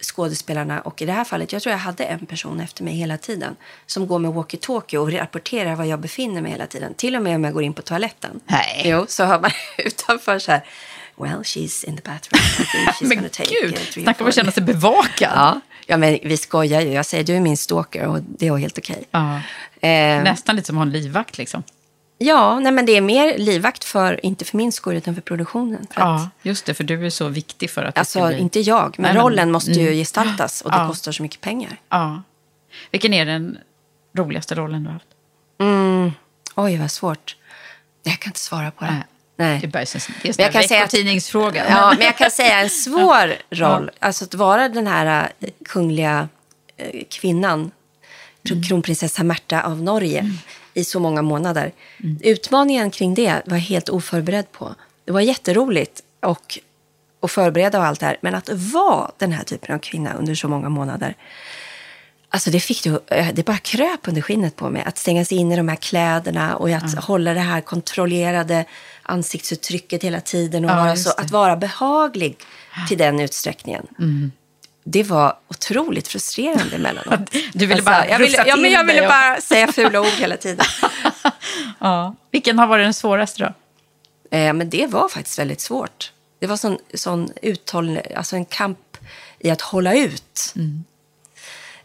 [0.02, 3.18] skådespelarna och i det här fallet, jag tror jag hade en person efter mig hela
[3.18, 6.93] tiden som går med walkie-talkie och rapporterar var jag befinner mig hela tiden.
[6.93, 8.39] Till och med om jag går in på toaletten.
[8.45, 8.82] Nej.
[8.86, 10.66] Jo, så hör man utanför så här,
[11.16, 12.41] well she's in the bathroom.
[12.41, 15.32] She's Men gonna take gud, snacka om att four." känna sig bevakad.
[15.36, 16.91] Ja, ja, men vi skojar ju.
[16.93, 19.04] Jag säger du är min stalker och det var helt okej.
[19.12, 19.36] Ja.
[19.82, 21.64] Eh, Nästan lite som att ha en livvakt liksom.
[22.20, 25.88] Ja, nej, men det är mer livvakt för, inte för min skull, utan för produktionen.
[25.91, 28.38] För att, Ja, just det, för du är så viktig för att alltså, bli...
[28.39, 29.93] inte jag, men Nej, men- rollen måste ju mm.
[29.93, 30.88] gestaltas och det Ja.
[30.88, 31.80] kostar så mycket pengar.
[31.89, 32.24] Ja.
[32.91, 33.57] Vilken är den
[34.17, 35.07] roligaste rollen du har haft?
[35.59, 36.11] Mm.
[36.55, 37.36] Oj, vad svårt.
[38.03, 38.91] Jag kan inte svara på det.
[38.91, 39.03] Nej.
[39.36, 39.59] Nej.
[39.59, 39.88] Det är bara en
[40.24, 41.65] Men jag kan säga att- veckotidningsfråga.
[41.70, 43.91] Ja, men jag kan säga en svår roll.
[43.99, 46.28] Alltså att vara den här eh, kungliga
[46.78, 47.72] eh, kvinnan,
[48.49, 48.63] Mm.
[48.63, 50.32] kronprinsessa Märta av Norge,
[50.74, 51.72] i så många månader.
[52.22, 54.76] Utmaningen kring det var jag helt oförberedd på.
[55.05, 56.59] Det var jätteroligt och,
[57.20, 58.17] och förbereda och allt det här.
[58.22, 61.15] Men att vara den här typen av kvinna under så många månader,
[62.32, 64.84] Alltså det, fick du, eh, det bara kröp under skinnet på mig.
[64.86, 68.65] Att stänga sig in i de här kläderna och att hålla det här kontrollerade
[69.03, 70.65] ansiktsuttrycket hela tiden.
[70.65, 72.38] Och Ja, vara så, att vara behaglig
[72.88, 73.88] till den utsträckningen.
[73.99, 74.32] Mm.
[74.84, 77.30] Det var otroligt frustrerande emellanåt.
[77.54, 80.66] Du ville bara jag ville, ja, men jag ville bara säga fula ord hela tiden.
[81.80, 82.16] Ja.
[82.32, 83.54] Vilken har varit den svåraste då?
[84.38, 86.12] Eh, men det var faktiskt väldigt svårt.
[86.40, 88.98] Det var sån, sån uthåll, alltså en kamp
[89.40, 90.54] i att hålla ut.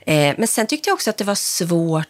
[0.00, 2.06] Eh, men sen tyckte jag också att det var svårt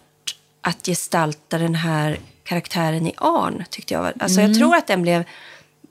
[0.60, 3.64] att gestalta den här karaktären i Arn.
[3.70, 4.12] Tyckte jag.
[4.20, 4.50] Alltså, Mm.
[4.50, 5.24] Jag tror att den blev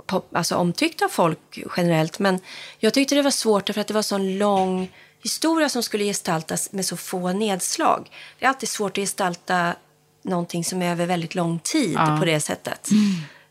[0.05, 2.19] pop, alltså, omtyckt av folk generellt.
[2.19, 2.39] Men
[2.79, 4.91] jag tyckte det var svårt för att det var så en lång
[5.23, 8.09] historia som skulle gestaltas med så få nedslag.
[8.39, 9.75] Det är alltid svårt att gestalta
[10.21, 12.17] någonting som är över väldigt lång tid Ja.
[12.19, 12.87] på det sättet.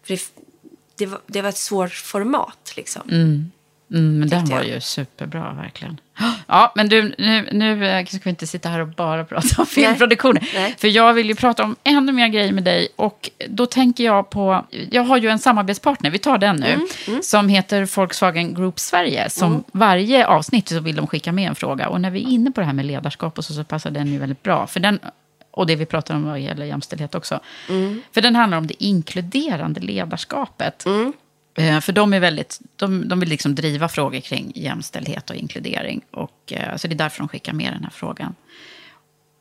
[0.03, 0.23] För det,
[0.97, 2.73] det, var, det var ett svårt format.
[2.77, 3.03] Liksom.
[3.11, 3.51] Mm.
[3.93, 6.01] Mm, men den var ju superbra, verkligen.
[6.47, 9.67] Ja, men du, nu, nu eh, ska vi inte sitta här och bara prata om
[9.67, 10.49] filmproduktioner.
[10.55, 10.75] Nej.
[10.79, 12.89] För jag vill ju prata om ännu mer grejer med dig.
[12.97, 17.23] Och då tänker jag på, jag har ju en samarbetspartner, vi tar den nu, Mm,
[17.23, 19.31] som heter Volkswagen Group Sverige.
[19.31, 21.89] Som varje avsnitt så vill de skicka med en fråga.
[21.89, 24.07] Och när vi är inne på det här med ledarskap och så, så passar den
[24.07, 24.67] ju väldigt bra.
[24.67, 24.99] För den,
[25.51, 27.41] och det vi pratar om vad gäller jämställdhet också.
[27.69, 28.03] Mm.
[28.15, 30.87] För den handlar om det inkluderande ledarskapet.
[30.87, 30.93] Eh,
[31.55, 36.01] För de, är väldigt, de, de vill liksom driva frågor kring jämställdhet och inkludering.
[36.11, 38.35] Och, eh, så det är därför de skickar med den här frågan.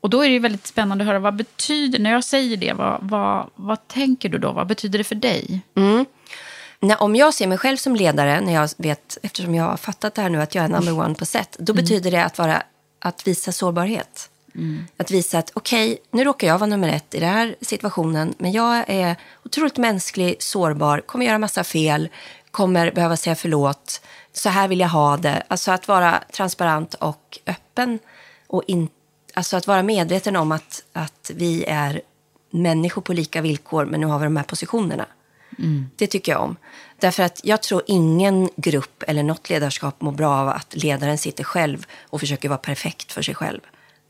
[0.00, 2.98] Och då är det väldigt spännande att höra, vad betyder, när jag säger det, vad,
[3.02, 4.52] vad, vad tänker du då?
[4.52, 5.60] Vad betyder det för dig?
[5.76, 6.06] Mm.
[6.80, 10.14] När, om jag ser mig själv som ledare, när jag vet, eftersom jag har fattat
[10.14, 12.62] det här nu att jag är number one på set, då betyder det att, vara,
[12.98, 14.30] att visa sårbarhet.
[14.96, 18.52] Att visa att okej, nu råkar jag vara nummer ett i den här situationen, men
[18.52, 22.08] jag är otroligt mänsklig, sårbar, kommer göra massa fel,
[22.50, 24.00] kommer behöva säga förlåt,
[24.32, 25.42] så här vill jag ha det.
[25.48, 27.98] Alltså att vara transparent och öppen
[28.46, 28.88] och in,
[29.34, 32.00] alltså att vara medveten om att, att vi är
[32.50, 35.06] människor på lika villkor, men nu har vi de här positionerna.
[35.96, 36.56] Det tycker jag om.
[36.98, 41.44] Därför att jag tror ingen grupp eller något ledarskap mår bra av att ledaren sitter
[41.44, 43.60] själv och försöker vara perfekt för sig själv.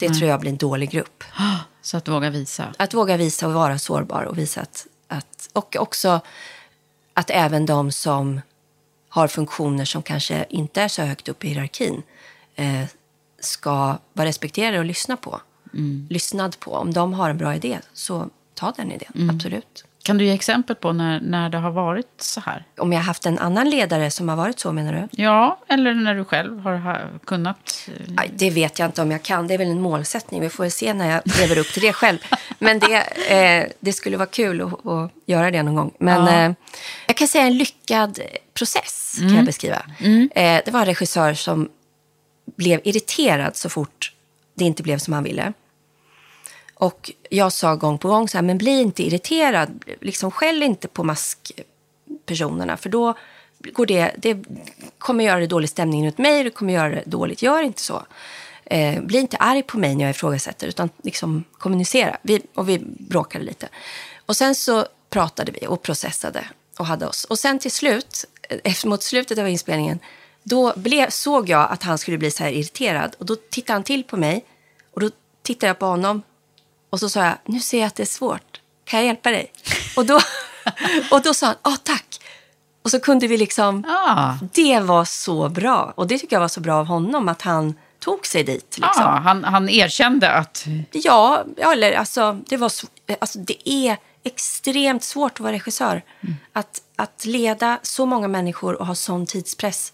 [0.03, 0.19] Det Nej.
[0.19, 1.25] tror jag blir en dålig grupp.
[1.83, 2.75] Så att våga visa.
[2.79, 6.21] Att våga visa och vara sårbar och visa att, att och också
[7.15, 8.41] att även de som
[9.09, 12.03] har funktioner som kanske inte är så högt upp i hierarkin
[12.55, 12.85] eh,
[13.41, 15.41] ska vara respekterade och lyssna på.
[16.09, 16.73] Lyssnad på.
[16.73, 19.13] Om de har en bra idé, så ta den idén.
[19.15, 19.37] Mm.
[19.37, 19.85] Absolut.
[20.05, 22.65] Kan du ge exempel på när, när det har varit så här?
[22.79, 25.23] Om jag har haft en annan ledare som har varit så, menar du?
[25.23, 27.89] Ja, eller när du själv har ha, kunnat...
[27.89, 29.47] eh, Aj, Det vet jag inte om jag kan.
[29.49, 30.41] Det är väl en målsättning.
[30.41, 32.19] Vi får se när jag lever upp till det själv.
[32.59, 32.97] Men det,
[33.33, 35.91] eh, det skulle vara kul att, att göra det någon gång.
[35.99, 36.45] Men Ja.
[36.47, 36.53] eh,
[37.07, 38.19] jag kan säga en lyckad
[38.55, 39.37] process kan Mm.
[39.37, 39.83] jag beskriva.
[40.35, 41.69] Eh, det var en regissör som
[42.57, 44.13] blev irriterad så fort
[44.55, 45.53] det inte blev som han ville.
[46.83, 49.85] Och jag sa gång på gång så här, men bli inte irriterad.
[50.01, 53.15] Liksom skäll inte på maskpersonerna, för då
[53.59, 54.45] går det, det
[54.99, 57.43] kommer göra det dålig stämning runt mig, det kommer göra det dåligt.
[57.43, 58.03] Gör inte så.
[58.65, 62.17] Eh, bli inte arg på mig när jag ifrågasätter, utan liksom kommunicera.
[62.23, 63.69] Vi, och vi bråkade lite.
[64.27, 66.45] Och sen så pratade vi och processade
[66.79, 67.25] och hade oss.
[67.25, 68.25] Och sen till slut,
[68.65, 69.99] efter eh, mot slutet av inspelningen,
[70.43, 73.17] då blev, såg jag att han skulle bli så här irriterad.
[73.19, 74.45] Och då tittade han till på mig
[74.95, 75.11] och då
[75.43, 76.23] tittade jag på honom
[76.93, 78.61] och så sa jag, nu ser jag att det är svårt.
[78.85, 79.53] Kan jag hjälpa dig?
[79.97, 80.21] Och då,
[81.11, 82.07] och då sa han, ja tack.
[82.83, 84.35] Och så kunde vi liksom, Ah.
[84.55, 85.93] det var så bra.
[85.97, 88.79] Och det tycker jag var så bra av honom, att han tog sig dit.
[88.79, 89.03] Liksom.
[89.05, 90.67] Ja, han, han erkände att...
[90.93, 92.73] Ja, eller alltså det, var,
[93.21, 96.03] alltså det är extremt svårt att vara regissör.
[96.53, 99.93] Att, att leda så många människor och ha sån tidspress.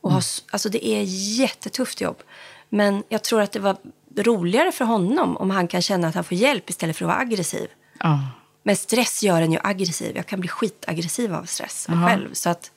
[0.00, 1.02] Och ha, s- alltså det är
[1.40, 2.22] jättetufft jobb.
[2.68, 3.76] Men jag tror att det var
[4.16, 7.18] roligare för honom om han kan känna att han får hjälp istället för att vara
[7.18, 7.68] aggressiv.
[8.00, 8.20] Ja.
[8.62, 10.16] Men stress gör en ju aggressiv.
[10.16, 12.08] Jag kan bli skitaggressiv av stress Jaha.
[12.08, 12.28] själv.
[12.32, 12.70] Så att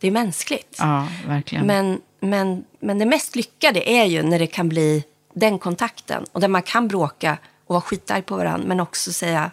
[0.00, 0.76] det är mänskligt.
[0.78, 1.66] Ja, verkligen.
[1.66, 5.04] Men, men, men det mest lyckade är ju när det kan bli
[5.34, 6.24] den kontakten.
[6.32, 8.68] Och där man kan bråka och vara skitarg på varandra.
[8.68, 9.50] Men också säga,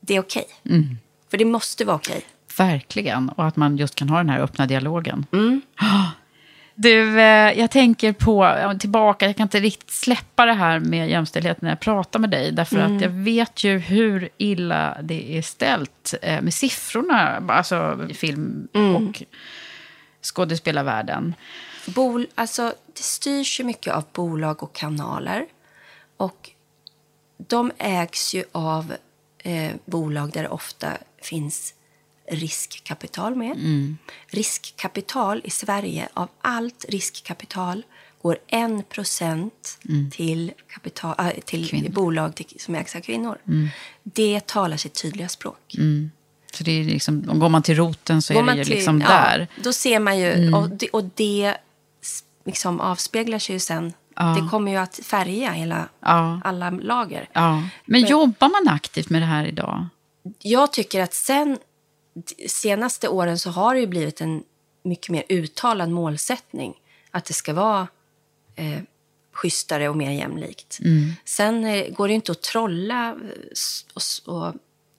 [0.00, 0.46] det är okej.
[0.70, 0.98] Mm.
[1.30, 2.22] För det måste vara okej.
[2.58, 3.28] Verkligen.
[3.28, 5.26] Och att man just kan ha den här öppna dialogen.
[5.32, 5.62] Mm.
[6.76, 11.60] Du, eh, jag tänker på, tillbaka, jag kan inte riktigt släppa det här med jämställdhet
[11.62, 12.52] när jag pratar med dig.
[12.52, 12.96] Därför Mm.
[12.96, 18.68] att jag vet ju hur illa det är ställt eh, med siffrorna, alltså i film
[18.74, 18.96] Mm.
[18.96, 19.22] och
[20.22, 21.34] skådespelarvärlden.
[21.86, 25.46] Bol, alltså, det styrs ju mycket av bolag och kanaler.
[26.16, 26.50] Och
[27.36, 28.94] de ägs ju av
[29.38, 30.88] eh, bolag där det ofta
[31.22, 31.74] finns
[32.30, 33.52] riskkapital med.
[33.56, 33.98] Mm.
[34.26, 37.82] Riskkapital i Sverige, av allt riskkapital
[38.22, 40.10] går 1 procent Mm.
[40.10, 41.88] till, kapital, äh, till Kvinnor.
[41.88, 43.38] bolag till, som ägs av kvinnor.
[43.48, 43.68] Mm.
[44.02, 45.74] Det talar sitt tydliga språk.
[45.78, 46.10] Mm.
[46.54, 48.74] Så det är liksom, om går man till roten så Går är det ju till-
[48.74, 49.48] liksom ja, där.
[49.62, 50.54] Då ser man ju, Mm.
[50.54, 51.54] och, det, och det
[52.46, 53.92] liksom avspeglar sig ju sen.
[54.16, 54.22] Ja.
[54.24, 56.40] Det kommer ju att färga hela, Ja.
[56.44, 57.28] alla lager.
[57.32, 57.62] Ja.
[57.86, 59.86] Men jobbar man aktivt med det här idag?
[60.42, 61.58] Jag tycker att sen
[62.48, 64.44] senaste åren så har det ju blivit en
[64.82, 66.74] mycket mer uttalad målsättning.
[67.10, 67.88] Att det ska vara
[68.56, 68.80] eh,
[69.32, 70.78] schysstare och mer jämlikt.
[70.80, 71.12] Mm.
[71.24, 74.54] Sen eh, går det ju inte att trolla eh, och, och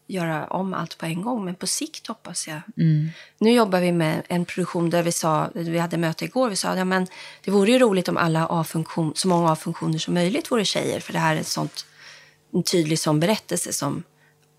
[0.07, 1.45] göra om allt på en gång.
[1.45, 2.61] Men på sikt hoppas jag.
[2.78, 3.09] Mm.
[3.38, 6.76] Nu jobbar vi med en produktion där vi sa, vi hade möte igår, vi sa
[6.76, 7.07] ja, men
[7.43, 10.99] det vore ju roligt om alla A-funktion, så många A-funktioner som möjligt vore tjejer.
[10.99, 11.86] För det här är ett sånt,
[12.53, 14.03] en tydlig sån berättelse som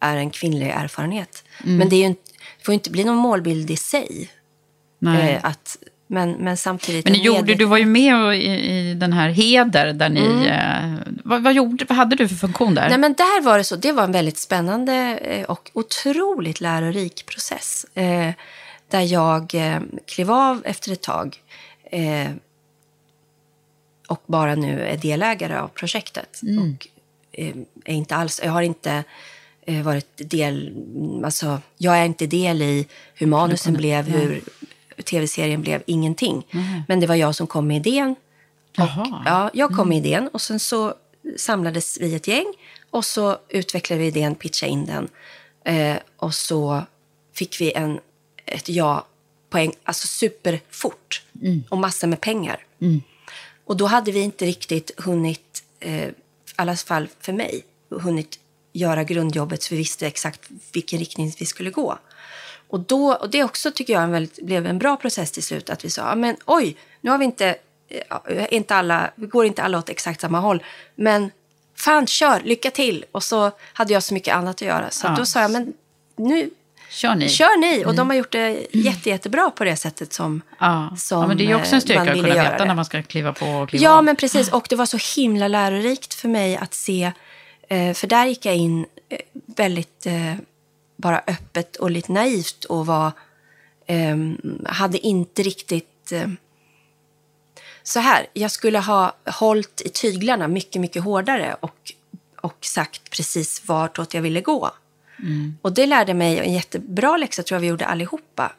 [0.00, 1.44] är en kvinnlig erfarenhet.
[1.64, 1.76] Mm.
[1.76, 4.30] Men det, är ju inte, det får inte bli någon målbild i sig.
[4.98, 5.32] Nej.
[5.32, 5.76] Eh, att,
[6.06, 7.04] men, men samtidigt...
[7.04, 10.20] Men gjorde, medveten- du var ju med i, i den här Heder, där ni...
[10.20, 10.42] Mm.
[10.46, 12.88] Eh, vad, vad, gjorde, vad hade du för funktion där?
[12.88, 13.76] Nej, men där var det så.
[13.76, 17.86] Det var en väldigt spännande eh, och otroligt lärorik process.
[17.94, 18.30] Eh,
[18.88, 21.36] där jag eh, klev av efter ett tag.
[21.90, 22.30] Eh,
[24.08, 26.42] och bara nu är delägare av projektet.
[26.42, 26.58] Mm.
[26.58, 26.86] Och
[27.84, 29.04] är inte alls, jag har inte
[29.66, 30.72] varit del,
[31.24, 34.20] alltså jag är inte del i hur manusen kunde- blev, nej.
[34.96, 36.46] hur tv-serien blev, ingenting.
[36.50, 36.82] Nej.
[36.88, 38.14] Men det var jag som kom med idén.
[38.76, 39.22] Jaha.
[39.26, 39.88] Ja, jag kom Mm.
[39.88, 40.94] med idén och sen så
[41.36, 42.46] samlades vi ett gäng
[42.90, 45.08] och så utvecklade vi idén, pitchade in den.
[45.64, 46.82] Eh, och så
[47.34, 48.00] fick vi en,
[48.46, 49.06] ett ja
[49.50, 51.62] poäng, alltså superfort Mm.
[51.68, 52.64] och massor med pengar.
[52.80, 53.02] Mm.
[53.64, 56.12] Och då hade vi inte riktigt hunnit, eh, i
[56.56, 58.38] alla fall för mig, hunnit
[58.78, 60.40] göra grundjobbet så vi visste exakt
[60.72, 61.98] vilken riktning vi skulle gå.
[62.68, 65.70] Och, då, och det också tycker jag en väldigt, blev en bra process till slut.
[65.70, 67.56] Att vi sa, "Ja, men oj, nu har vi inte,
[68.28, 70.62] eh, inte alla, vi går inte alla åt exakt samma håll.
[70.94, 71.30] Men
[71.76, 73.04] fan, kör, lycka till.
[73.12, 74.90] Och så hade jag så mycket annat att göra.
[74.90, 75.14] Så Ja.
[75.18, 75.72] då sa jag, men
[76.16, 76.50] nu
[76.90, 77.28] Kör ni?
[77.28, 77.78] kör ni.
[77.78, 77.96] Och Mm.
[77.96, 80.96] de har gjort det jätte, jättebra på det sättet som, Ja.
[80.98, 82.64] som ja, men det är ju också en eh, styrka att kunna veta det.
[82.64, 84.04] när man ska kliva på och kliva Ja, av.
[84.04, 84.52] men precis.
[84.52, 87.12] Och det var så himla lärorikt för mig att se.
[87.68, 90.34] Eh, för där gick jag in eh, väldigt eh,
[90.96, 93.12] bara öppet och lite naivt och var,
[93.86, 94.16] eh,
[94.66, 96.12] hade inte riktigt...
[97.82, 101.92] Så här, jag skulle ha hållit i tyglarna mycket, mycket hårdare och,
[102.40, 104.70] och sagt precis vartåt jag ville gå.
[105.18, 105.58] Mm.
[105.62, 108.52] Och det lärde mig en jättebra läxa, tror jag vi gjorde allihopa.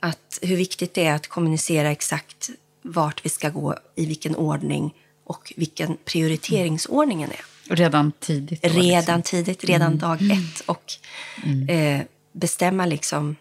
[0.00, 2.50] Att hur viktigt det är att kommunicera exakt
[2.82, 4.94] vart vi ska gå, i vilken ordning
[5.24, 7.55] och vilken prioriteringsordningen är.
[7.68, 8.64] Redan tidigt.
[8.64, 9.22] Redan liksom.
[9.22, 9.98] tidigt, redan Mm.
[9.98, 10.60] dag ett.
[10.66, 10.92] Och
[11.70, 12.00] eh,
[12.32, 13.36] bestämma liksom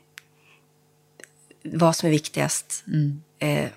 [1.64, 2.84] vad som är viktigast.
[2.88, 3.22] Mm.
[3.40, 3.70] Eh,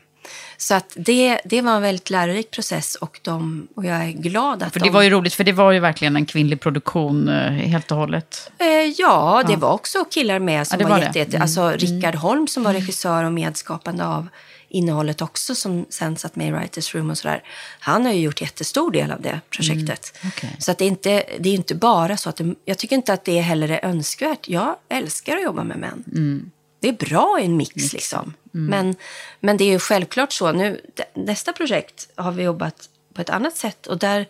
[0.56, 4.62] så att det, det var en väldigt lärorik process och, de, och jag är glad
[4.62, 4.86] att För de...
[4.86, 7.98] det var ju roligt, för det var ju verkligen en kvinnlig produktion eh, helt och
[7.98, 8.50] hållet.
[8.58, 9.58] Eh, ja, det Ja.
[9.58, 11.06] var också killar med som Ja, det var, var det.
[11.06, 11.42] jätte, jätte, Mm.
[11.42, 14.28] Alltså Rickard Holm som var regissör och medskapande av
[14.68, 17.42] innehållet också som sen satt med i Writers Room och sådär.
[17.80, 20.12] Han har ju gjort jättestor del av det projektet.
[20.20, 20.32] Mm.
[20.36, 20.56] Okej.
[20.58, 23.12] Så att det, är inte, det är inte bara så att det, jag tycker inte
[23.12, 24.48] att det heller är önskvärt.
[24.48, 26.04] Jag älskar att jobba med män.
[26.06, 26.50] Mm.
[26.80, 28.34] Det är bra i en mix, liksom.
[28.52, 28.96] Men,
[29.40, 30.52] men det är ju självklart så.
[30.52, 30.80] Nu,
[31.14, 34.26] nästa projekt har vi jobbat på ett annat sätt och där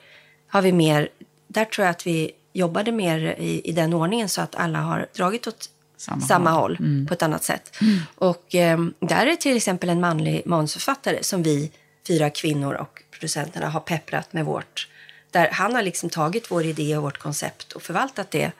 [0.49, 1.09] har vi mer,
[1.49, 5.07] där tror jag att vi jobbade mer i, i den ordningen så att alla har
[5.15, 6.77] dragit åt Samma samma, håll.
[6.77, 7.07] håll, Mm.
[7.07, 7.77] på ett annat sätt.
[8.15, 11.71] Och eh, där är till exempel en manlig manusförfattare som vi
[12.09, 14.89] fyra kvinnor och producenterna har pepprat med vårt,
[15.31, 18.53] där han har liksom tagit vår idé och vårt koncept och förvaltat det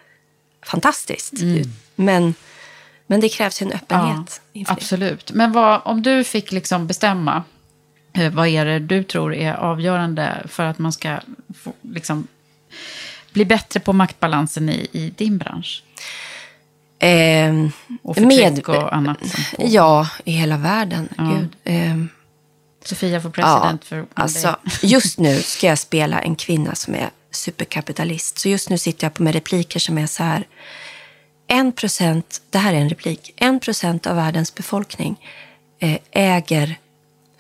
[0.67, 1.33] fantastiskt.
[1.33, 1.63] Mm.
[1.95, 2.35] Men,
[3.07, 4.41] men det krävs ju en öppenhet.
[4.53, 4.65] det.
[4.69, 5.33] absolut.
[5.33, 7.45] Men vad, om du fick liksom bestämma,
[8.13, 11.19] eh, vad är det du tror är avgörande för att man ska
[11.59, 12.27] få, liksom,
[13.33, 15.83] bli bättre på maktbalansen i, i din bransch?
[16.99, 17.71] Ehm,
[18.03, 19.19] Och förtryck och annat.
[19.59, 21.09] Ja, i hela världen.
[21.17, 21.25] Ja.
[21.25, 21.49] Gud.
[21.65, 22.09] Ehm,
[22.85, 28.39] Sofia får president för Alltså, just nu ska jag spela en kvinna som är superkapitalist.
[28.39, 30.47] Så just nu sitter jag på med repliker som är så här.
[31.47, 35.17] En procent, det här är en replik, en procent av världens befolkning
[35.79, 36.79] eh, äger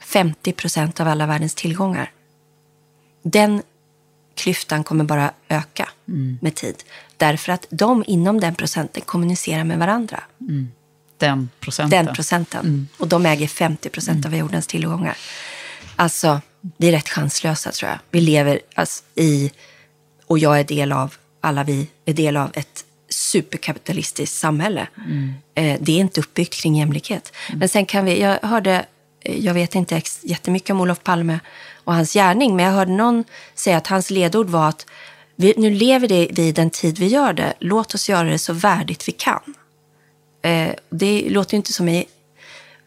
[0.01, 2.11] 50 procent av alla världens tillgångar.
[3.23, 3.63] Den
[4.35, 6.39] klyftan kommer bara öka Mm.
[6.43, 6.77] med tid.
[7.19, 10.23] Därför att de inom den procenten kommunicerar med varandra.
[11.19, 12.07] Den procenten.
[12.07, 12.89] Den procenten.
[12.99, 15.17] Och de äger 50 procent av jordens tillgångar.
[15.97, 17.99] Alltså, det är rätt chanslösa tror jag.
[18.11, 19.51] Vi lever alltså, i,
[20.27, 24.89] och jag är del av, alla vi är del av ett superkapitalistiskt samhälle.
[25.55, 27.33] Eh, det är inte uppbyggt kring jämlikhet.
[27.53, 28.87] Men sen kan vi, jag hörde,
[29.21, 31.41] eh, jag vet inte jättemycket om Olof Palme
[31.85, 34.87] och hans gärning, men jag hörde någon säga att hans ledord var att
[35.41, 38.39] vi, nu lever det vi i den tid vi gör det, låt oss göra det
[38.39, 39.55] så värdigt vi kan.
[40.43, 42.05] Eh, det låter ju inte som en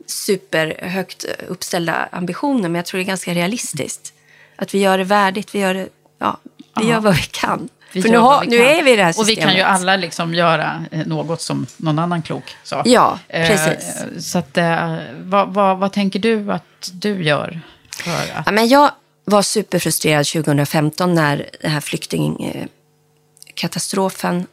[0.08, 4.14] superhögt uppställda ambitioner, men jag tror det är ganska realistiskt.
[4.56, 5.88] Att vi gör det värdigt, vi gör det,
[6.20, 6.38] ja,
[6.80, 7.70] vi gör vad vi kan.
[7.94, 9.44] Vi För nu, har, nu är vi i det här Och vi systemet.
[9.44, 12.82] kan ju alla liksom göra eh, något som någon annan klok sa.
[12.86, 14.04] Ja, Eh, precis.
[14.32, 17.62] Så att, eh, vad, vad, vad tänker du att du gör
[18.04, 18.44] för att...
[18.46, 18.92] Ja, men jag
[19.32, 24.48] var superfrustrerad 2015 när den här flyktingkatastrofen,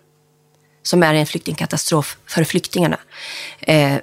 [0.83, 2.99] som är en flyktingkatastrof för flyktingarna,
[3.61, 3.97] eh,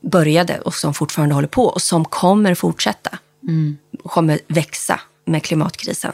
[0.00, 3.18] började och som fortfarande håller på och som kommer fortsätta.
[3.48, 3.78] Mm.
[4.04, 6.12] kommer växa med klimatkrisen.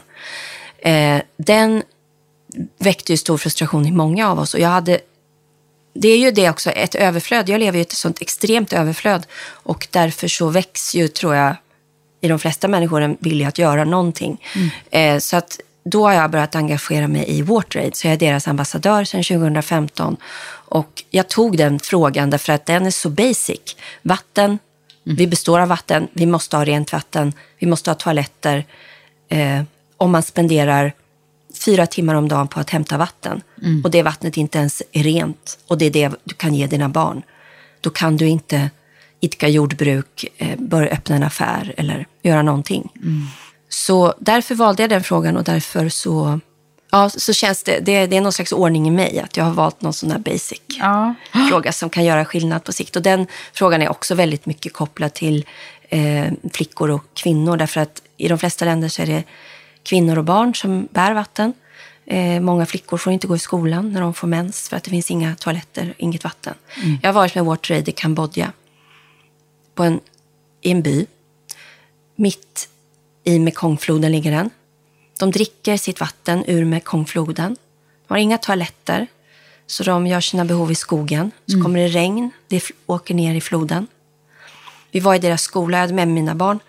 [0.77, 1.83] Eh, den,
[2.77, 4.53] väckte ju stor frustration i många av oss.
[4.53, 4.99] Och jag hade,
[5.93, 7.49] det är ju det också, ett överflöd.
[7.49, 9.25] Jag lever i ett sånt extremt överflöd.
[9.43, 11.55] Och därför så väcks ju, tror jag,
[12.23, 14.41] i de flesta människor en vilja att göra någonting.
[14.91, 18.47] Eh, så att då har jag börjat engagera mig i WaterAid, så jag är deras
[18.47, 20.17] ambassadör sedan 2015.
[20.49, 23.75] Och jag tog den frågan därför att den är så basic.
[24.01, 24.59] Vatten,
[25.03, 28.65] vi består av vatten, vi måste ha rent vatten, vi måste ha toaletter.
[29.29, 29.61] Eh,
[29.97, 30.93] om man spenderar
[31.65, 33.41] fyra timmar om dagen på att hämta vatten.
[33.83, 35.59] Och det vattnet inte ens är rent.
[35.67, 37.21] Och det är det du kan ge dina barn,
[37.81, 38.69] då kan du inte
[39.23, 42.89] idka jordbruk, eh, börja öppna en affär eller göra någonting.
[43.69, 46.39] Så därför valde jag den frågan och därför så,
[46.91, 49.53] ja, så känns det, det, det är någon slags ordning i mig att jag har
[49.53, 51.13] valt någon sån här basic Ja.
[51.49, 52.95] fråga som kan göra skillnad på sikt.
[52.95, 55.45] Och den frågan är också väldigt mycket kopplad till
[55.89, 59.23] eh, flickor och kvinnor därför att i de flesta länder så är det
[59.83, 61.53] kvinnor och barn som bär vatten.
[62.05, 64.89] Eh, många flickor får inte gå i skolan när de får mens för att det
[64.89, 66.53] finns inga toaletter, inget vatten.
[67.01, 68.51] Jag har varit med WaterAid i Kambodja
[69.75, 69.99] på en,
[70.61, 71.05] i en by.
[72.15, 72.69] Mitt
[73.23, 74.49] i Mekongfloden ligger den.
[75.19, 77.55] De dricker sitt vatten ur Mekongfloden.
[78.07, 79.07] De har inga toaletter,
[79.67, 81.31] så de gör sina behov i skogen.
[81.45, 83.87] Så kommer det regn, det åker ner i floden.
[84.91, 86.59] Vi var i deras skola, jag hade med mina barn.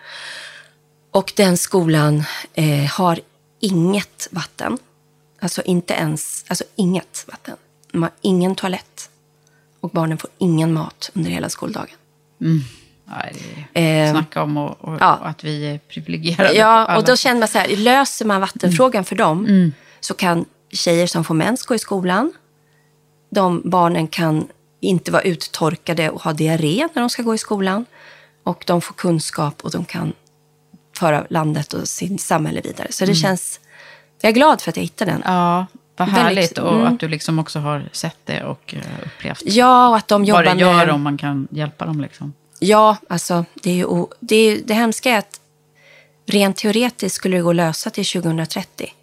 [1.11, 3.19] Och den skolan eh, har
[3.59, 4.77] inget vatten.
[5.39, 7.57] Alltså inte ens, alltså inget vatten.
[7.91, 9.09] De har ingen toalett.
[9.79, 11.95] Och barnen får ingen mat under hela skoldagen.
[13.05, 13.35] Nej,
[13.73, 15.15] det är- Eh, Snacka om och, och, ja.
[15.15, 16.53] och att vi är privilegierade.
[16.53, 19.73] Ja, och då känner man så här, löser man vattenfrågan för dem Mm.
[19.99, 22.33] så kan tjejer som får mens gå i skolan.
[23.29, 24.47] De barnen kan
[24.79, 27.85] inte vara uttorkade och ha diarré när de ska gå i skolan.
[28.43, 30.13] Och de får kunskap och de kan
[30.97, 32.87] föra landet och sin samhälle vidare.
[32.91, 33.15] Så det Mm.
[33.21, 33.59] känns...
[34.21, 35.21] Jag är glad för att jag hittade den.
[35.25, 35.65] Ja,
[35.97, 36.57] vad härligt.
[36.57, 36.93] Och mm.
[36.93, 40.43] att du liksom också har sett det och eh, upplevt Ja, och att de jobbar
[40.45, 40.89] vad det gör med...
[40.89, 42.01] om man kan hjälpa dem.
[42.01, 42.33] Liksom.
[42.59, 45.41] Ja, alltså det är ju det, är, det hemska är att
[46.25, 48.93] rent teoretiskt skulle det gå att lösa till 2030.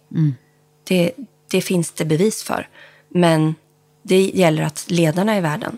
[0.83, 1.11] Det,
[1.51, 2.69] det finns det bevis för.
[3.09, 3.55] Men
[4.01, 5.77] det gäller att ledarna i världen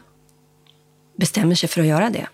[1.16, 2.28] bestämmer sig för att göra det.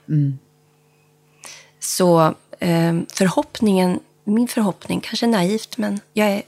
[1.79, 6.41] Så eh, förhoppningen, min förhoppning, kanske naivt, men jag är,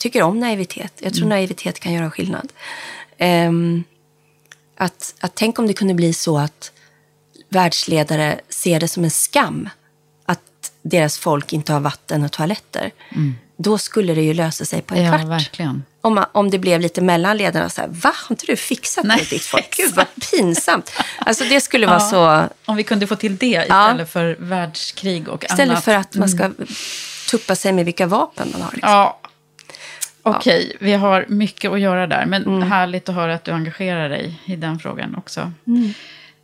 [0.00, 0.92] tycker om naivitet.
[0.98, 2.52] Jag tror naivitet kan göra skillnad.
[3.18, 3.84] Ehm,
[4.76, 6.72] att, att tänk om det kunde bli så att
[7.54, 9.68] världsledare ser det som en skam
[10.26, 10.40] att
[10.82, 12.90] deras folk inte har vatten och toaletter.
[13.56, 15.26] Då skulle det ju lösa sig på en Ja, kvart.
[15.28, 15.82] verkligen.
[16.00, 19.04] Om, man, om det blev lite mellan ledarna så här, va, har inte du fixat
[19.04, 19.74] Nej, det ditt folk?
[19.76, 20.92] Gud vad pinsamt.
[21.18, 25.44] Alltså det skulle vara så, Om vi kunde få till det istället för världskrig och
[25.44, 25.84] istället annat.
[25.84, 26.50] för att man ska
[27.30, 28.72] tuppa sig med vilka vapen man har.
[28.72, 28.90] Liksom.
[28.90, 29.20] Ja.
[30.22, 32.26] Okej, vi har mycket att göra där.
[32.26, 32.62] Men Mm.
[32.70, 35.52] härligt att höra att du engagerar dig i den frågan också.
[35.66, 35.94] Mm.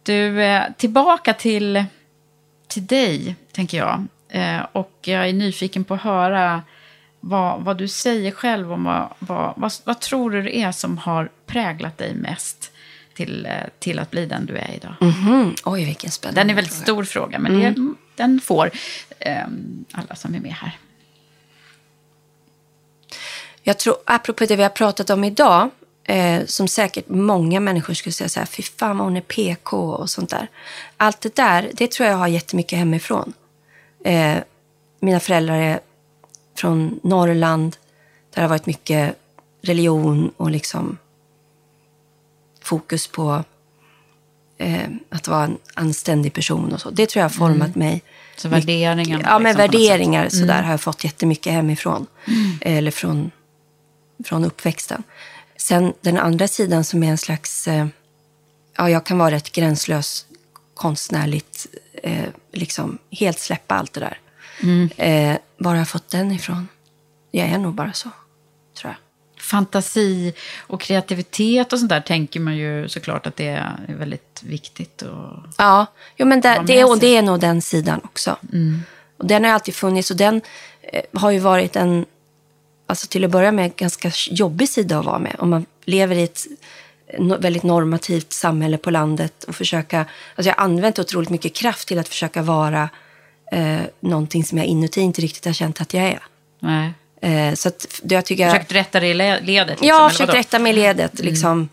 [0.02, 1.84] Du, eh, tillbaka till,
[2.66, 4.06] till dig, tänker jag.
[4.28, 6.62] Eh, och jag är nyfiken på att höra
[7.20, 10.98] vad, vad du säger själv om vad, vad, vad, vad tror du det är som
[10.98, 12.72] har präglat dig mest
[13.14, 14.94] till, eh, till att bli den du är idag?
[15.00, 15.54] Mhm.
[15.64, 16.84] Oj, vilken spännande Den är väldigt fråga.
[16.84, 17.74] stor fråga, men Mm.
[18.16, 18.70] det, den får
[19.18, 19.44] eh,
[19.92, 20.78] alla som är med här.
[23.62, 25.70] Jag tror, apropå det vi har pratat om idag,
[26.10, 29.76] eh, som säkert många människor skulle säga så här, fy fan vad hon är PK
[29.76, 30.48] och sånt där.
[30.96, 33.32] Allt det där, det tror jag har jättemycket hemifrån.
[34.04, 34.36] Eh,
[35.00, 35.80] mina föräldrar är
[36.56, 37.76] från Norrland,
[38.34, 39.16] där har varit mycket
[39.62, 40.98] religion och liksom
[42.62, 43.44] fokus på
[44.58, 46.90] eh, att vara en anständig person och så.
[46.90, 48.02] Det tror jag har format mig.
[48.36, 50.32] Så värderingarna, Ja, men liksom, värderingar sätt.
[50.32, 50.64] sådär Mm.
[50.64, 52.06] har jag fått jättemycket hemifrån.
[52.60, 53.30] Eller från,
[54.24, 55.02] från uppväxten.
[55.60, 57.68] Sen den andra sidan som är en slags...
[57.68, 57.86] Eh,
[58.76, 60.26] ja, jag kan vara rätt gränslös
[60.74, 61.66] konstnärligt.
[62.02, 64.18] Eh, liksom helt släppa allt det där.
[64.62, 64.90] Mm.
[64.96, 66.68] Eh, var har jag fått den ifrån?
[67.30, 68.10] Jag är nog bara så,
[68.78, 69.42] tror jag.
[69.42, 75.02] Fantasi och kreativitet och sånt där tänker man ju såklart att det är väldigt viktigt.
[75.02, 75.36] Och...
[75.58, 75.86] Ja,
[76.16, 77.00] jo, men det, det, och sig.
[77.00, 78.36] det är nog den sidan också.
[79.16, 80.40] Och den har alltid funnits och den
[80.82, 82.06] eh, har ju varit en,
[82.90, 85.36] alltså till att börja med, ganska jobbig sida att vara med.
[85.38, 86.46] Om man lever i ett
[87.38, 89.98] väldigt normativt samhälle på landet och försöka,
[90.34, 92.88] alltså jag har använt otroligt mycket kraft till att försöka vara
[93.52, 96.22] eh, någonting som jag inuti inte riktigt har känt att jag är.
[96.60, 96.92] Nej.
[97.22, 98.52] Eh, så att jag tycker jag...
[98.52, 99.70] Försökt rätta det i le- ledet?
[99.70, 101.18] Liksom, Ja, jag försökt rätta mig i ledet.
[101.18, 101.68] Liksom.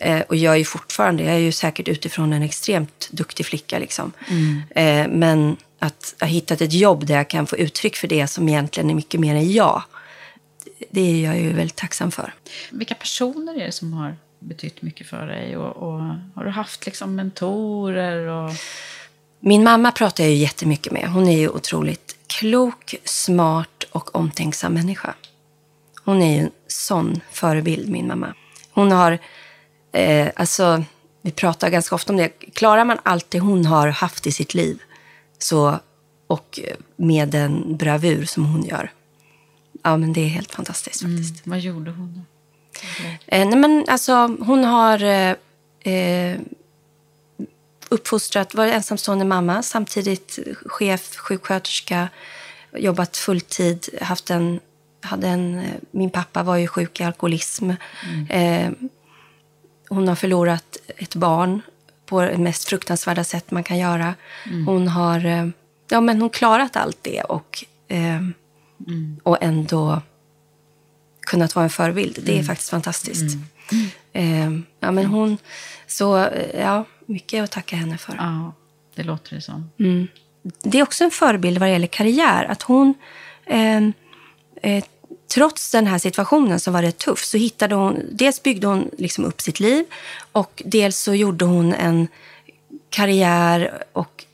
[0.00, 3.78] Eh, och jag är ju fortfarande, jag är ju säkert utifrån en extremt duktig flicka.
[3.78, 4.12] Liksom.
[4.70, 8.48] Eh, men att ha hittat ett jobb där jag kan få uttryck för det som
[8.48, 9.82] egentligen är mycket mer än jag.
[10.90, 12.34] Det är jag ju väldigt tacksam för.
[12.70, 15.56] Vilka personer är det som har betytt mycket för dig?
[15.56, 16.00] Och, och
[16.34, 18.26] har du haft liksom mentorer?
[18.26, 18.50] Och...
[19.40, 21.08] Min mamma pratar jag ju jättemycket med.
[21.08, 25.14] Hon är ju otroligt klok, smart och omtänksam människa.
[26.04, 28.34] Hon är ju en sån förebild, min mamma.
[28.70, 29.18] Hon har,
[29.92, 30.84] eh, alltså,
[31.22, 32.28] vi pratar ganska ofta om det.
[32.28, 34.82] Klarar man allt det hon har haft i sitt liv
[35.38, 35.78] så,
[36.26, 36.60] och
[36.96, 38.90] med en bravur som hon gör,
[39.82, 41.46] ja men det är helt fantastiskt faktiskt.
[41.46, 41.50] Mm.
[41.56, 42.26] Vad gjorde hon?
[43.26, 45.34] Eh, nej men alltså, hon har eh,
[45.94, 46.40] eh,
[47.88, 52.08] uppfostrat, varit ensamstående mamma, samtidigt chef, sjuksköterska,
[52.72, 54.60] jobbat fulltid, haft en,
[55.00, 57.70] hade en, min pappa var ju sjuk i alkoholism.
[58.28, 58.70] Eh,
[59.88, 61.62] hon har förlorat ett barn
[62.06, 64.14] på det mest fruktansvärda sätt man kan göra.
[64.66, 65.48] Hon har eh,
[65.88, 68.20] ja, men hon klarat allt det och, eh,
[69.22, 70.02] och ändå
[71.20, 72.18] kunnat vara en förebild.
[72.22, 73.36] Det är faktiskt fantastiskt.
[74.12, 74.50] Eh,
[74.80, 75.38] ja, men hon,
[75.86, 78.14] så eh, ja, mycket att tacka henne för.
[78.14, 78.52] Ja,
[78.94, 79.70] det låter det som.
[79.78, 80.08] Mm.
[80.62, 82.44] Det är också en förebild vad det gäller karriär.
[82.44, 82.94] Att hon,
[83.46, 83.82] eh,
[84.62, 84.84] eh,
[85.34, 89.24] trots den här situationen som var rätt tuff, så hittade hon, dels byggde hon liksom
[89.24, 89.84] upp sitt liv
[90.32, 92.08] och dels så gjorde hon en
[92.90, 94.24] karriär och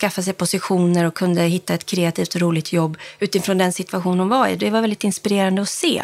[0.00, 4.28] skaffade sig positioner och kunde hitta ett kreativt och roligt jobb utifrån den situation hon
[4.28, 4.56] var i.
[4.56, 6.02] Det var väldigt inspirerande att se.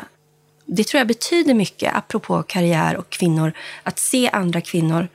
[0.67, 5.09] Det tror jag betyder mycket, apropå karriär och kvinnor, att se andra kvinnor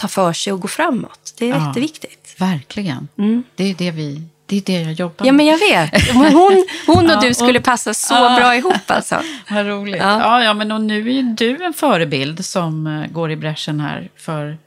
[0.00, 1.34] ta för sig och gå framåt.
[1.38, 1.66] Det är Ja.
[1.68, 2.34] jätteviktigt.
[2.38, 3.08] Verkligen.
[3.56, 4.22] Det är det vi...
[4.46, 6.10] Det är det jag jobbar Ja, men jag vet.
[6.12, 8.36] Hon, hon och Ja, du skulle och- passa så Ja.
[8.40, 9.22] bra ihop alltså.
[9.50, 10.00] Vad roligt.
[10.02, 10.20] Ja.
[10.20, 10.44] Ja.
[10.44, 14.08] Ja, men och nu är ju du en förebild som eh, går i bräschen här
[14.16, 14.58] för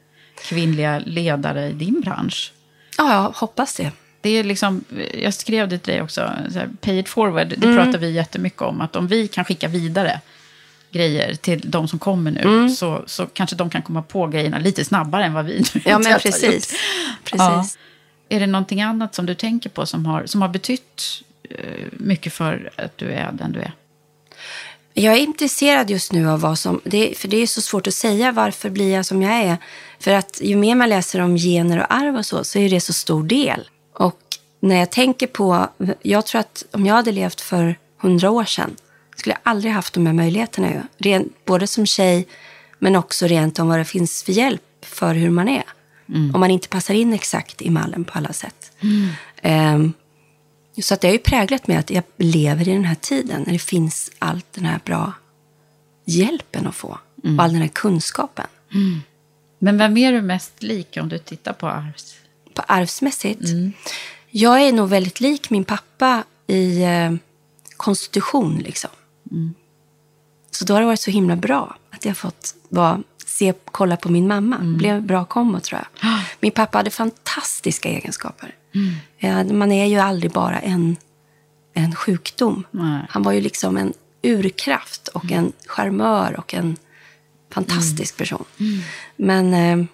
[0.44, 2.52] kvinnliga ledare i din bransch.
[3.02, 3.92] Ja, jag hoppas det.
[4.22, 4.84] Det är liksom,
[5.14, 7.78] jag skrev det till dig också, så här, pay it forward, det Mm.
[7.86, 8.82] pratar vi jättemycket om.
[8.82, 10.20] Att om vi kan skicka vidare
[10.92, 12.70] grejer till de som kommer nu, Mm.
[12.70, 15.98] så, så kanske de kan komma på grejerna lite snabbare än vad vi nu Ja,
[15.98, 16.72] men eventuellt har precis.
[16.72, 16.80] gjort.
[17.24, 17.40] Precis.
[17.40, 17.66] Ja.
[18.36, 21.04] Är det någonting annat som du tänker på som har, som har betytt
[21.50, 21.56] eh,
[21.92, 23.72] mycket för att du är den du är?
[24.94, 26.82] Jag är intresserad just nu av vad som...
[26.84, 29.58] Det, för det är så svårt att säga varför blir jag som jag är.
[30.00, 32.82] För att ju mer man läser om gener och arv och så, så är det
[32.82, 33.70] så stor del.
[33.94, 34.20] Och
[34.60, 35.68] när jag tänker på...
[36.02, 38.76] Jag tror att om jag hade levt för hundra år sedan
[39.16, 40.88] skulle jag aldrig haft de här möjligheterna.
[40.98, 42.28] Rent, både som tjej,
[42.80, 45.64] men också rent om vad det finns för hjälp för hur man är.
[46.34, 48.72] Om man inte passar in exakt i mallen på alla sätt.
[49.42, 49.94] Ehm,
[50.82, 53.54] så att det har ju präglat mig att jag lever i den här tiden när
[53.54, 55.14] det finns allt den här bra
[56.06, 57.00] hjälpen att få.
[57.38, 58.48] Och all den här kunskapen.
[59.60, 62.16] Men vem är du mest lik om du tittar på arvs...
[62.54, 63.42] På arvsmässigt.
[64.30, 67.14] Jag är nog väldigt lik min pappa i eh,
[67.78, 68.58] konstitution.
[68.58, 68.90] Liksom.
[70.52, 74.12] Så då har det varit så himla bra att jag fått vara, se, kolla på
[74.12, 74.58] min mamma.
[74.58, 76.12] Det blev bra kombo tror jag.
[76.40, 78.56] Min pappa hade fantastiska egenskaper.
[79.18, 80.96] Ja, man är ju aldrig bara en,
[81.74, 82.64] en sjukdom.
[82.72, 83.02] Nej.
[83.10, 83.94] Han var ju liksom en
[84.24, 86.78] urkraft och en charmör och en
[87.54, 88.46] fantastisk person.
[89.16, 89.86] Men eh,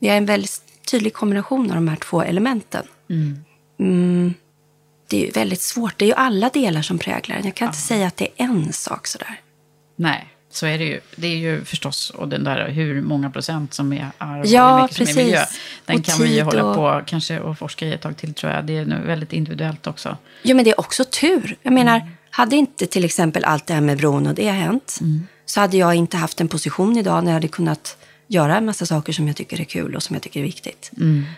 [0.00, 2.86] det är en väldigt tydlig kombination av de här två elementen.
[3.78, 4.34] Mm.
[5.08, 5.98] Det är ju väldigt svårt.
[5.98, 7.44] Det är ju alla delar som präglar den.
[7.44, 9.40] Jag kan inte säga att det är en sak sådär.
[9.96, 11.00] Nej, så är det ju.
[11.16, 14.76] Det är ju förstås, och den där hur många procent som är arv Ja, och
[14.76, 15.16] hur mycket som är precis.
[15.24, 15.44] miljö.
[15.84, 18.34] Den Och kan vi ju hålla och- på kanske och forska i ett tag till
[18.34, 18.64] tror jag.
[18.64, 20.16] Det är väldigt individuellt också.
[20.42, 21.56] Ja, men det är också tur.
[21.62, 24.98] Jag menar, hade inte till exempel allt det här med bron och det hänt,
[25.46, 27.96] så hade jag inte haft en position idag när jag hade kunnat
[28.26, 30.90] göra en massa saker som jag tycker är kul och som jag tycker är viktigt.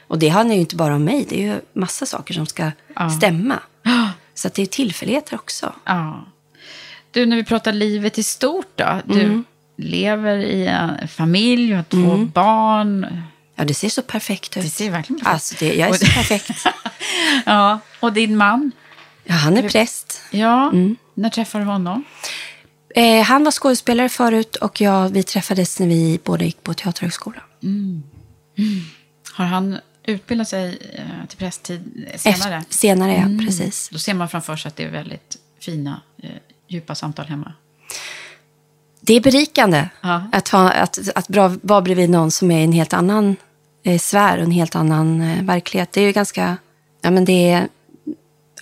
[0.08, 2.70] Och det handlar ju inte bara om mig, det är ju massa saker som ska
[3.18, 3.58] stämma.
[4.34, 5.72] Så att det är tillfälligheter också.
[5.84, 6.26] Ja.
[7.12, 9.00] Du, när vi pratar livet i stort då.
[9.06, 9.44] Du Mm.
[9.76, 13.22] lever i en familj, du har två barn.
[13.54, 14.62] Ja, det ser så perfekt ut.
[14.62, 16.50] Det ser verkligen perfekt Alltså, det, jag är Och- så perfekt.
[17.46, 18.72] Ja, och din man.
[19.24, 20.20] Ja, han är präst.
[20.30, 20.96] Ja, Mm.
[21.14, 22.04] när träffade du honom?
[22.94, 27.40] Eh, han var skådespelare förut och jag, vi träffades när vi båda gick på teaterhögskola.
[29.32, 32.56] Har han utbildat sig eh, till prästtid senare?
[32.58, 33.44] Efter, senare, ja.
[33.46, 33.88] Precis.
[33.92, 36.30] Då ser man framför sig att det är väldigt fina, eh,
[36.72, 37.52] djupa samtal hemma.
[39.00, 40.22] Det är berikande Ja.
[40.32, 43.36] att, ha, att, att bra, vara bredvid någon som är i en helt annan
[43.82, 45.92] eh, sfär och en helt annan eh, verklighet.
[45.92, 46.56] Det är ju ganska...
[47.00, 47.68] Ja, men det är,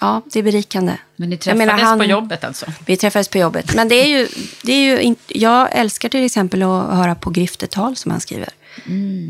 [0.01, 0.97] ja, det är berikande.
[1.17, 2.67] Men ni träffades menar, han- på jobbet alltså?
[2.87, 3.75] Vi träffades på jobbet.
[3.75, 4.29] Men det är ju...
[4.63, 8.49] Det är ju in, jag älskar till exempel att höra på griftetal som han skriver.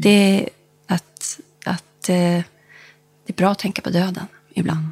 [0.01, 0.48] Det är
[0.86, 2.15] att, att eh,
[3.27, 4.27] det är bra att tänka på döden
[4.61, 4.89] ibland.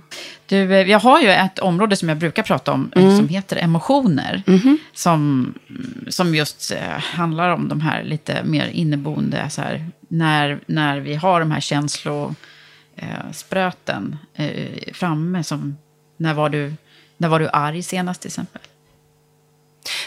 [0.46, 3.16] Du, eh, jag har ju ett område som jag brukar prata om eh, Mm.
[3.16, 4.42] som heter emotioner.
[4.46, 4.78] Mhm.
[4.94, 5.54] Som,
[6.08, 11.14] som just eh, handlar om de här lite mer inneboende, så här, när, när vi
[11.14, 12.36] har de här känslospröten
[12.96, 14.16] eh, spröten,
[14.92, 15.44] framme.
[15.44, 15.76] Som,
[16.16, 16.74] när, var du,
[17.16, 18.62] när var du arg senast till exempel?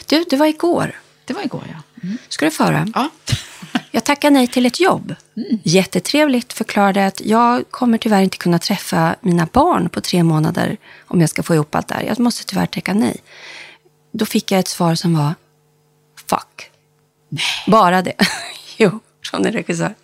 [0.09, 0.91] Du, det var igår.
[1.25, 2.07] Det var igår, ja.
[2.29, 2.87] Ska du få höra?
[2.95, 3.09] Ja.
[3.91, 5.15] Jag tackade nej till ett jobb.
[5.63, 10.77] Jättetrevligt förklarade att jag kommer tyvärr inte kunna träffa mina barn på tre månader
[11.07, 12.03] om jag ska få ihop allt det här.
[12.03, 13.17] Jag måste tyvärr tacka nej.
[14.11, 15.35] Då fick jag ett svar som var
[16.29, 16.71] fuck.
[17.67, 18.13] Bara det.
[18.77, 19.95] jo, från en regissör.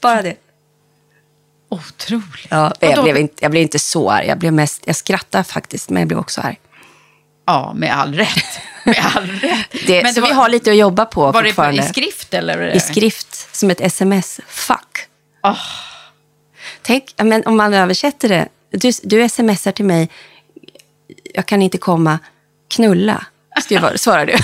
[0.00, 0.36] Bara det.
[1.68, 2.46] Otroligt.
[2.50, 4.26] Ja, jag, blev inte, jag blev inte så arg.
[4.26, 6.60] Jag, blev mest, jag skrattade faktiskt, men jag blev också arg.
[7.46, 8.60] Ja, med all rätt.
[9.86, 11.82] Det, Men så det vi var- har lite att jobba på Var det på, fortfarande.
[11.82, 12.74] i skrift eller?
[12.76, 14.40] I skrift, som ett sms.
[14.48, 15.06] Fuck.
[15.40, 15.56] Ah.
[16.82, 18.48] Tänk, men om man översätter det.
[18.70, 20.08] Du, du smsar till mig,
[21.34, 22.18] jag kan inte komma,
[22.70, 23.26] knulla,
[23.96, 24.36] svarar du.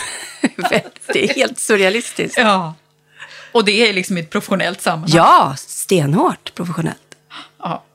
[1.12, 2.38] det är helt surrealistiskt.
[2.38, 2.74] Ja.
[3.52, 5.16] Och det är liksom ett professionellt sammanhang.
[5.16, 7.07] Ja, stenhårt professionellt.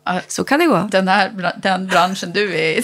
[0.06, 0.88] Ja, Så kan det gå.
[0.92, 2.84] den, här, den branschen du är i.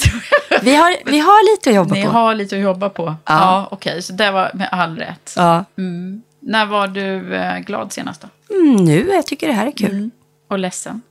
[0.61, 2.09] Vi har, vi har lite att jobba Ni på.
[2.09, 3.15] har lite att jobba på.
[3.25, 4.01] Ja, okej.
[4.01, 5.33] Så det var med all rätt.
[5.35, 5.65] Ja.
[5.77, 6.21] Mm.
[6.41, 8.55] När var du eh, glad senast då?
[8.55, 10.09] Mm, nu, jag tycker det här är kul.
[10.49, 11.01] Och ledsen?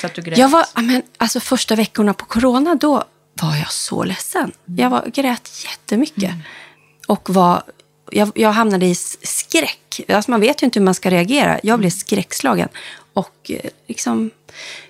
[0.00, 0.38] Så att du grät?
[0.38, 3.04] Jag var, ja, men, alltså första veckorna på corona, då
[3.42, 4.52] var jag så ledsen.
[4.64, 6.30] Jag var, grät jättemycket.
[7.06, 7.62] Och var,
[8.10, 10.00] jag, jag hamnade i skräck.
[10.08, 11.60] Alltså man vet ju inte hur man ska reagera.
[11.62, 12.68] Jag blev skräckslagen.
[13.14, 14.30] Och eh, liksom,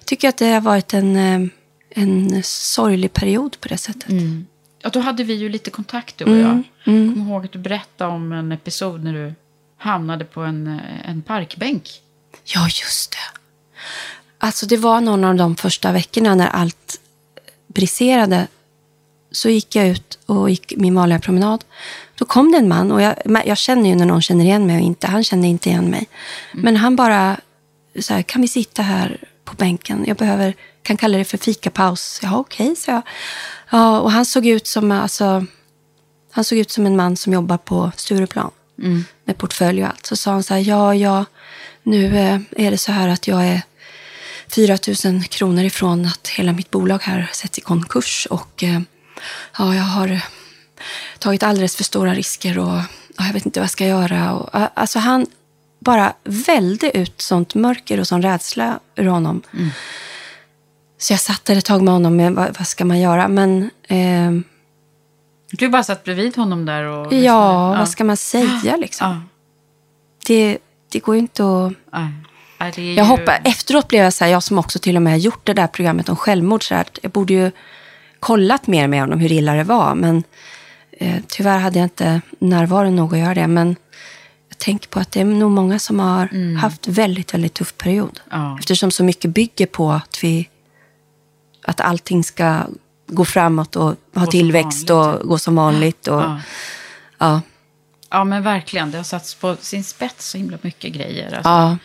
[0.05, 1.49] tycker att det har varit en, eh,
[1.91, 4.11] en sorglig period på det sättet.
[4.83, 6.53] Ja, då hade vi ju lite kontakt du och Mm, jag.
[6.95, 7.07] mm.
[7.07, 9.35] Jag kommer ihåg att du berättade om en episod när du
[9.79, 11.89] hamnade på en, eh, en parkbänk.
[12.45, 13.39] Ja, just det.
[14.39, 17.01] Alltså det var någon av de första veckorna när allt
[17.67, 18.47] briserade.
[19.31, 21.65] Så gick jag ut och gick min vanliga promenad.
[22.15, 23.15] Då kom det en man och jag,
[23.47, 25.07] jag känner ju när någon känner igen mig och inte.
[25.07, 26.09] Han kände inte igen mig.
[26.53, 27.37] Men han bara
[28.01, 30.05] så här, kan vi sitta här på bänken?
[30.07, 32.21] Jag behöver, kan kalla det för fikapaus.
[32.23, 33.03] Ja, okej, så jag.
[33.71, 35.47] Ja, och han såg ut som, alltså,
[36.31, 38.51] han såg ut som en man som jobbar på Stureplan
[39.25, 40.07] med portfölj och allt.
[40.07, 41.25] Så sa han så här, ja, ja,
[41.83, 43.63] nu eh, är det så här att jag är
[44.49, 48.27] 4 000 kronor ifrån att hela mitt bolag här sätts i konkurs.
[48.31, 48.81] Och eh,
[49.59, 50.21] ja, jag har
[51.19, 52.81] tagit alldeles för stora risker och
[53.17, 54.33] ja, jag vet inte vad jag ska göra.
[54.33, 55.27] Och, eh, alltså han
[55.85, 59.43] bara välde ut sånt mörker och sån rädsla ur honom.
[60.99, 63.29] Så jag satt där ett tag med honom, med, vad, vad ska man göra?
[63.29, 64.31] Men eh,
[65.53, 67.13] Du bara satt bredvid honom där och...
[67.13, 69.11] ja, vad ska man säga liksom?
[69.11, 69.21] Ja.
[70.27, 70.59] Det,
[70.93, 71.73] det går ju inte att...
[72.59, 75.03] Det är Jag ju- hoppar, efteråt blev jag så här, jag som också till och
[75.03, 77.51] med har gjort det där programmet om självmord, så här, jag borde ju
[78.21, 79.95] kollat mer med honom hur illa det var.
[79.95, 80.23] Men
[80.93, 83.47] eh, tyvärr hade jag inte närvaron nog att göra det.
[83.47, 83.77] Men
[84.55, 88.21] jag tänker på att det är nog många som har haft väldigt, väldigt tuff period.
[88.31, 88.57] Ja.
[88.59, 90.49] Eftersom så mycket bygger på att vi
[91.67, 92.61] att allting ska
[93.07, 96.07] gå framåt och ha som tillväxt och gå som vanligt.
[96.09, 96.41] Och, Ja.
[97.19, 97.41] ja.
[98.11, 98.91] ja, men verkligen.
[98.91, 101.27] Det har satts på sin spets så himla mycket grejer.
[101.27, 101.79] Alltså, Ja.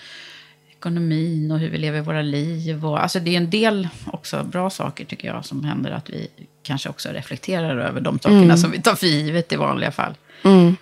[0.71, 2.85] Ekonomin och hur vi lever våra liv.
[2.85, 5.91] Och, alltså, det är en del också bra saker tycker jag som händer.
[5.91, 6.27] Att vi
[6.63, 8.57] kanske också reflekterar över de sakerna Mm.
[8.57, 10.13] som vi tar för givet i vanliga fall.
[10.43, 10.75] Mm.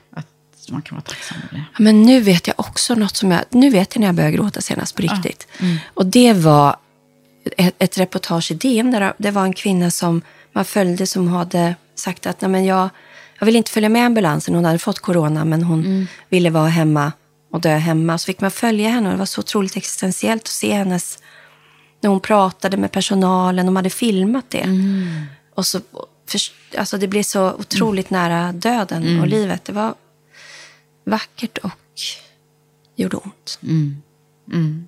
[0.67, 1.63] Att man kan vara tacksam för det.
[1.73, 3.41] Ja, Men nu vet jag också något som jag...
[3.49, 5.47] Nu vet jag när jag började gråta senast på riktigt.
[5.59, 5.77] Mm.
[5.93, 6.75] Och det var
[7.57, 10.21] ett, ett reportage i DN där det var en kvinna som
[10.53, 12.89] man följde som hade sagt att Nej, men jag,
[13.39, 14.55] jag vill inte följa med ambulansen.
[14.55, 16.07] Hon hade fått corona men hon Mm.
[16.29, 17.11] ville vara hemma
[17.51, 18.17] och dö hemma.
[18.17, 21.19] Så fick man följa henne och det var så otroligt existentiellt att se hennes...
[22.01, 24.57] När hon pratade med personalen, de hade filmat det.
[24.59, 25.25] Mm.
[25.55, 25.79] Och så,
[26.29, 26.39] för,
[26.77, 29.19] alltså det blev så otroligt nära döden Mm.
[29.21, 29.65] och livet.
[29.65, 29.95] Det var
[31.07, 31.71] vackert och
[32.95, 33.59] gjorde ont.
[33.63, 34.87] Mm.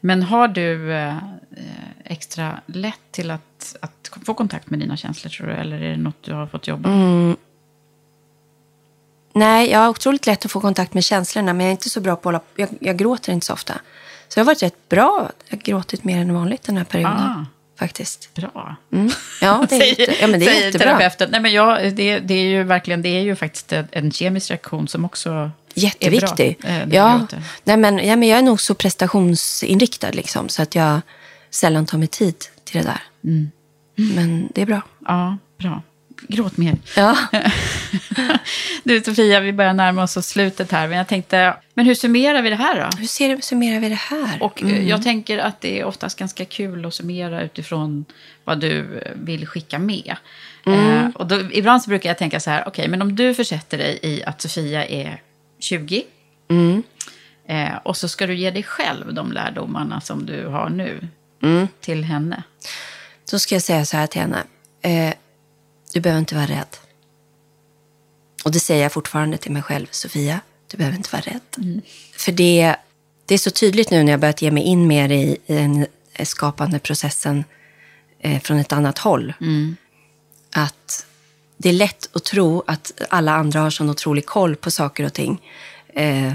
[0.00, 1.16] Men har du eh,
[2.04, 5.52] extra lätt till att, att få kontakt med dina känslor tror du?
[5.52, 6.98] Eller är det något du har fått jobba med?
[6.98, 7.36] Mm.
[9.32, 12.00] Nej, jag har otroligt lätt att få kontakt med känslorna, men jag är inte så
[12.00, 13.74] bra på att hålla, jag, jag gråter inte så ofta.
[14.28, 15.30] Så det har varit rätt bra.
[15.48, 17.16] Jag har gråtit mer än vanligt den här perioden.
[17.16, 17.46] Ah.
[17.78, 18.34] Faktiskt.
[18.34, 18.76] Bra.
[18.92, 19.10] Mm.
[19.40, 20.86] Ja, det är, Säger- jätte, ja, men det är säger jättebra.
[20.86, 21.28] terapeuten.
[21.30, 24.88] Nej, men jag, det, det är ju verkligen, det är ju faktiskt en- kemisk reaktion
[24.88, 26.56] som också Jätteviktig.
[26.64, 26.94] är bra.
[26.94, 27.26] eh, ja.
[27.64, 31.00] Nej, men, ja, men jag är nog så prestationsinriktad, liksom, så att jag
[31.50, 32.34] sällan tar mig tid
[32.64, 33.02] till det där.
[33.24, 33.50] Mm.
[34.14, 34.80] Men det är bra.
[35.06, 35.82] Ja, bra.
[36.28, 36.76] Gråt mer.
[36.96, 37.16] Ja.
[38.84, 40.88] du Sofia, vi börjar närma oss slutet här.
[40.88, 42.98] Men jag tänkte, men hur summerar vi det här då?
[42.98, 44.42] Hur ser, summerar vi det här?
[44.42, 48.04] Och eh, jag tänker att det är oftast ganska kul att summera utifrån
[48.44, 50.16] vad du eh, vill skicka med.
[50.66, 50.96] Mm.
[50.96, 53.78] Eh, och då, ibland så brukar jag tänka så här, okej, men om du försätter
[53.78, 55.22] dig i att Sofia är
[55.58, 56.02] 20.
[56.50, 56.82] Mm.
[57.48, 61.08] Eh, och så ska du ge dig själv de lärdomarna som du har nu
[61.42, 61.68] Mm.
[61.80, 62.42] till henne.
[63.30, 64.42] Då ska jag säga så här till henne.
[64.82, 65.14] Eh,
[65.92, 66.76] du behöver inte vara rädd.
[68.44, 69.86] Och det säger jag fortfarande till mig själv.
[69.90, 70.40] Sofia,
[70.70, 71.82] du behöver inte vara rädd.
[72.12, 72.76] För det,
[73.26, 75.86] det är så tydligt nu när jag börjat ge mig in mer i, i den
[76.22, 77.44] skapande processen
[78.20, 79.34] eh, från ett annat håll.
[80.52, 81.06] Att
[81.56, 85.12] det är lätt att tro att alla andra har sån otrolig koll på saker och
[85.12, 85.42] ting.
[85.94, 86.32] Eh,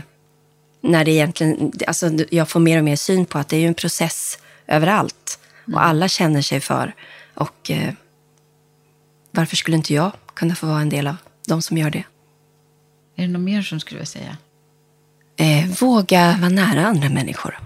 [0.82, 3.68] när det egentligen, alltså jag får mer och mer syn på att det är ju
[3.68, 5.40] en process överallt.
[5.74, 6.96] Och alla känner sig för.
[7.34, 7.94] Och eh,
[9.36, 11.16] varför skulle inte jag kunna få vara en del av
[11.48, 12.04] de som gör det?
[13.16, 14.38] Är det något mer som skulle jag säga?
[15.36, 17.60] Eh, våga vara nära andra människor.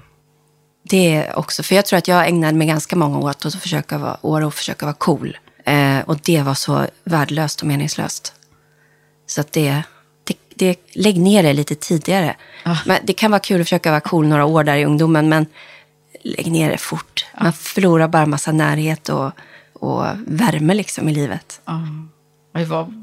[0.83, 3.55] Det är också, för jag tror att jag ägnade mig ganska många år åt att
[3.55, 5.37] försöka vara, år att försöka vara cool.
[5.65, 8.33] Eh, och det var så värdelöst och meningslöst.
[9.25, 9.83] Så att det,
[10.23, 12.35] det, det lägg ner det lite tidigare.
[12.85, 15.45] Men det kan vara kul att försöka vara cool några år där i ungdomen, men
[16.23, 17.25] lägg ner det fort.
[17.41, 19.31] Man förlorar bara massa närhet och,
[19.79, 21.61] och värme liksom i livet.
[21.65, 21.79] Ja.
[22.53, 22.93] Och Vad,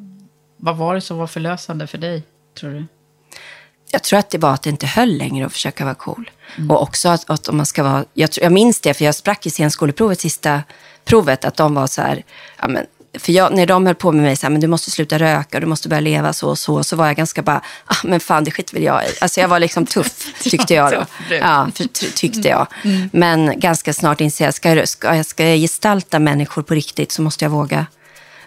[0.57, 2.23] vad var det som var förlösande för dig,
[2.61, 2.87] tror du?
[3.91, 6.31] Jag tror att det var att det inte höll längre att försöka vara cool.
[6.69, 8.05] Och också att, att om man ska vara...
[8.15, 10.63] Jag, tror- jag minns det, för jag sprack i scenskoleprovet, sista
[11.05, 12.23] provet, att de var så här...
[12.61, 12.87] Ja, men,
[13.19, 15.61] för jag, när de höll på med mig så här, men du måste sluta röka,
[15.61, 18.45] du måste börja leva så och så, så var jag ganska bara, ah, men fan
[18.45, 19.09] det skiter väl jag i.
[19.21, 21.07] Alltså jag var liksom tuff, tyckte jag då.
[21.35, 21.69] Ja,
[22.15, 22.67] tyckte jag.
[23.13, 27.13] Men ganska snart inser jag, ska jag, ska, jag, ska jag gestalta människor på riktigt
[27.13, 27.87] så måste jag våga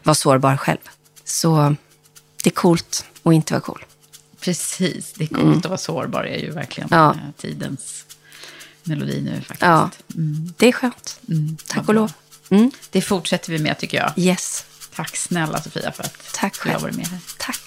[0.04, 0.78] vara sårbar själv.
[1.24, 1.76] Så
[2.44, 3.86] det är coolt att inte vara cool.
[4.40, 7.10] Precis, det är coolt att vara sårbar är ju verkligen Ja.
[7.12, 8.04] eh, tidens
[8.84, 9.62] melodi nu faktiskt.
[9.62, 10.54] Ja, Mm.
[10.58, 11.20] det är skönt.
[11.30, 12.12] Mm, Tack och lov.
[12.50, 12.72] Mm.
[12.90, 14.14] Det fortsätter vi med tycker jag.
[14.18, 14.66] Yes.
[14.96, 17.20] Tack snälla Sofia för att Tack du har varit med här.
[17.38, 17.60] Tack.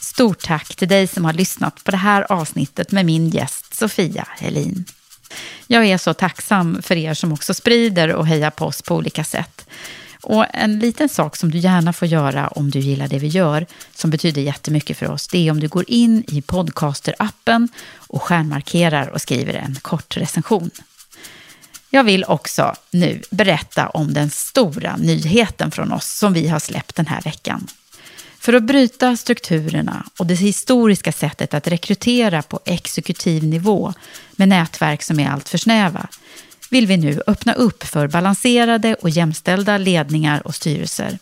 [0.00, 4.28] Stort tack till dig som har lyssnat på det här avsnittet med min gäst Sofia
[4.30, 4.84] Helin.
[5.66, 9.24] Jag är så tacksam för er som också sprider och hejar på oss på olika
[9.24, 9.66] sätt.
[10.22, 13.66] Och en liten sak som du gärna får göra om du gillar det vi gör,
[13.94, 19.08] som betyder jättemycket för oss, det är om du går in i Podcaster-appen och stjärnmarkerar
[19.08, 20.70] och skriver en kort recension.
[21.96, 26.96] Jag vill också nu berätta om den stora nyheten från oss som vi har släppt
[26.96, 27.66] den här veckan.
[28.38, 33.92] För att bryta strukturerna och det historiska sättet att rekrytera på exekutiv nivå
[34.32, 36.08] med nätverk som är alltför snäva
[36.70, 41.18] vill vi nu öppna upp för balanserade och jämställda ledningar och styrelser.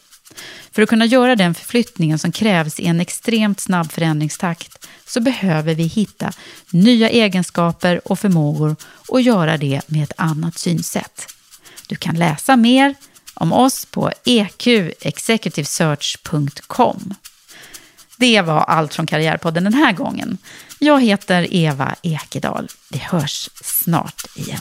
[0.73, 5.75] För att kunna göra den förflyttningen som krävs i en extremt snabb förändringstakt så behöver
[5.75, 6.33] vi hitta
[6.71, 8.77] nya egenskaper och förmågor
[9.09, 11.35] och göra det med ett annat synsätt.
[11.87, 12.95] Du kan läsa mer
[13.35, 17.15] om oss på eqexecutivesearch.com.
[18.17, 20.39] Det var allt från Karriärpodden den här gången.
[20.79, 22.69] Jag heter Eva Ekedal.
[22.91, 24.61] Vi hörs snart igen.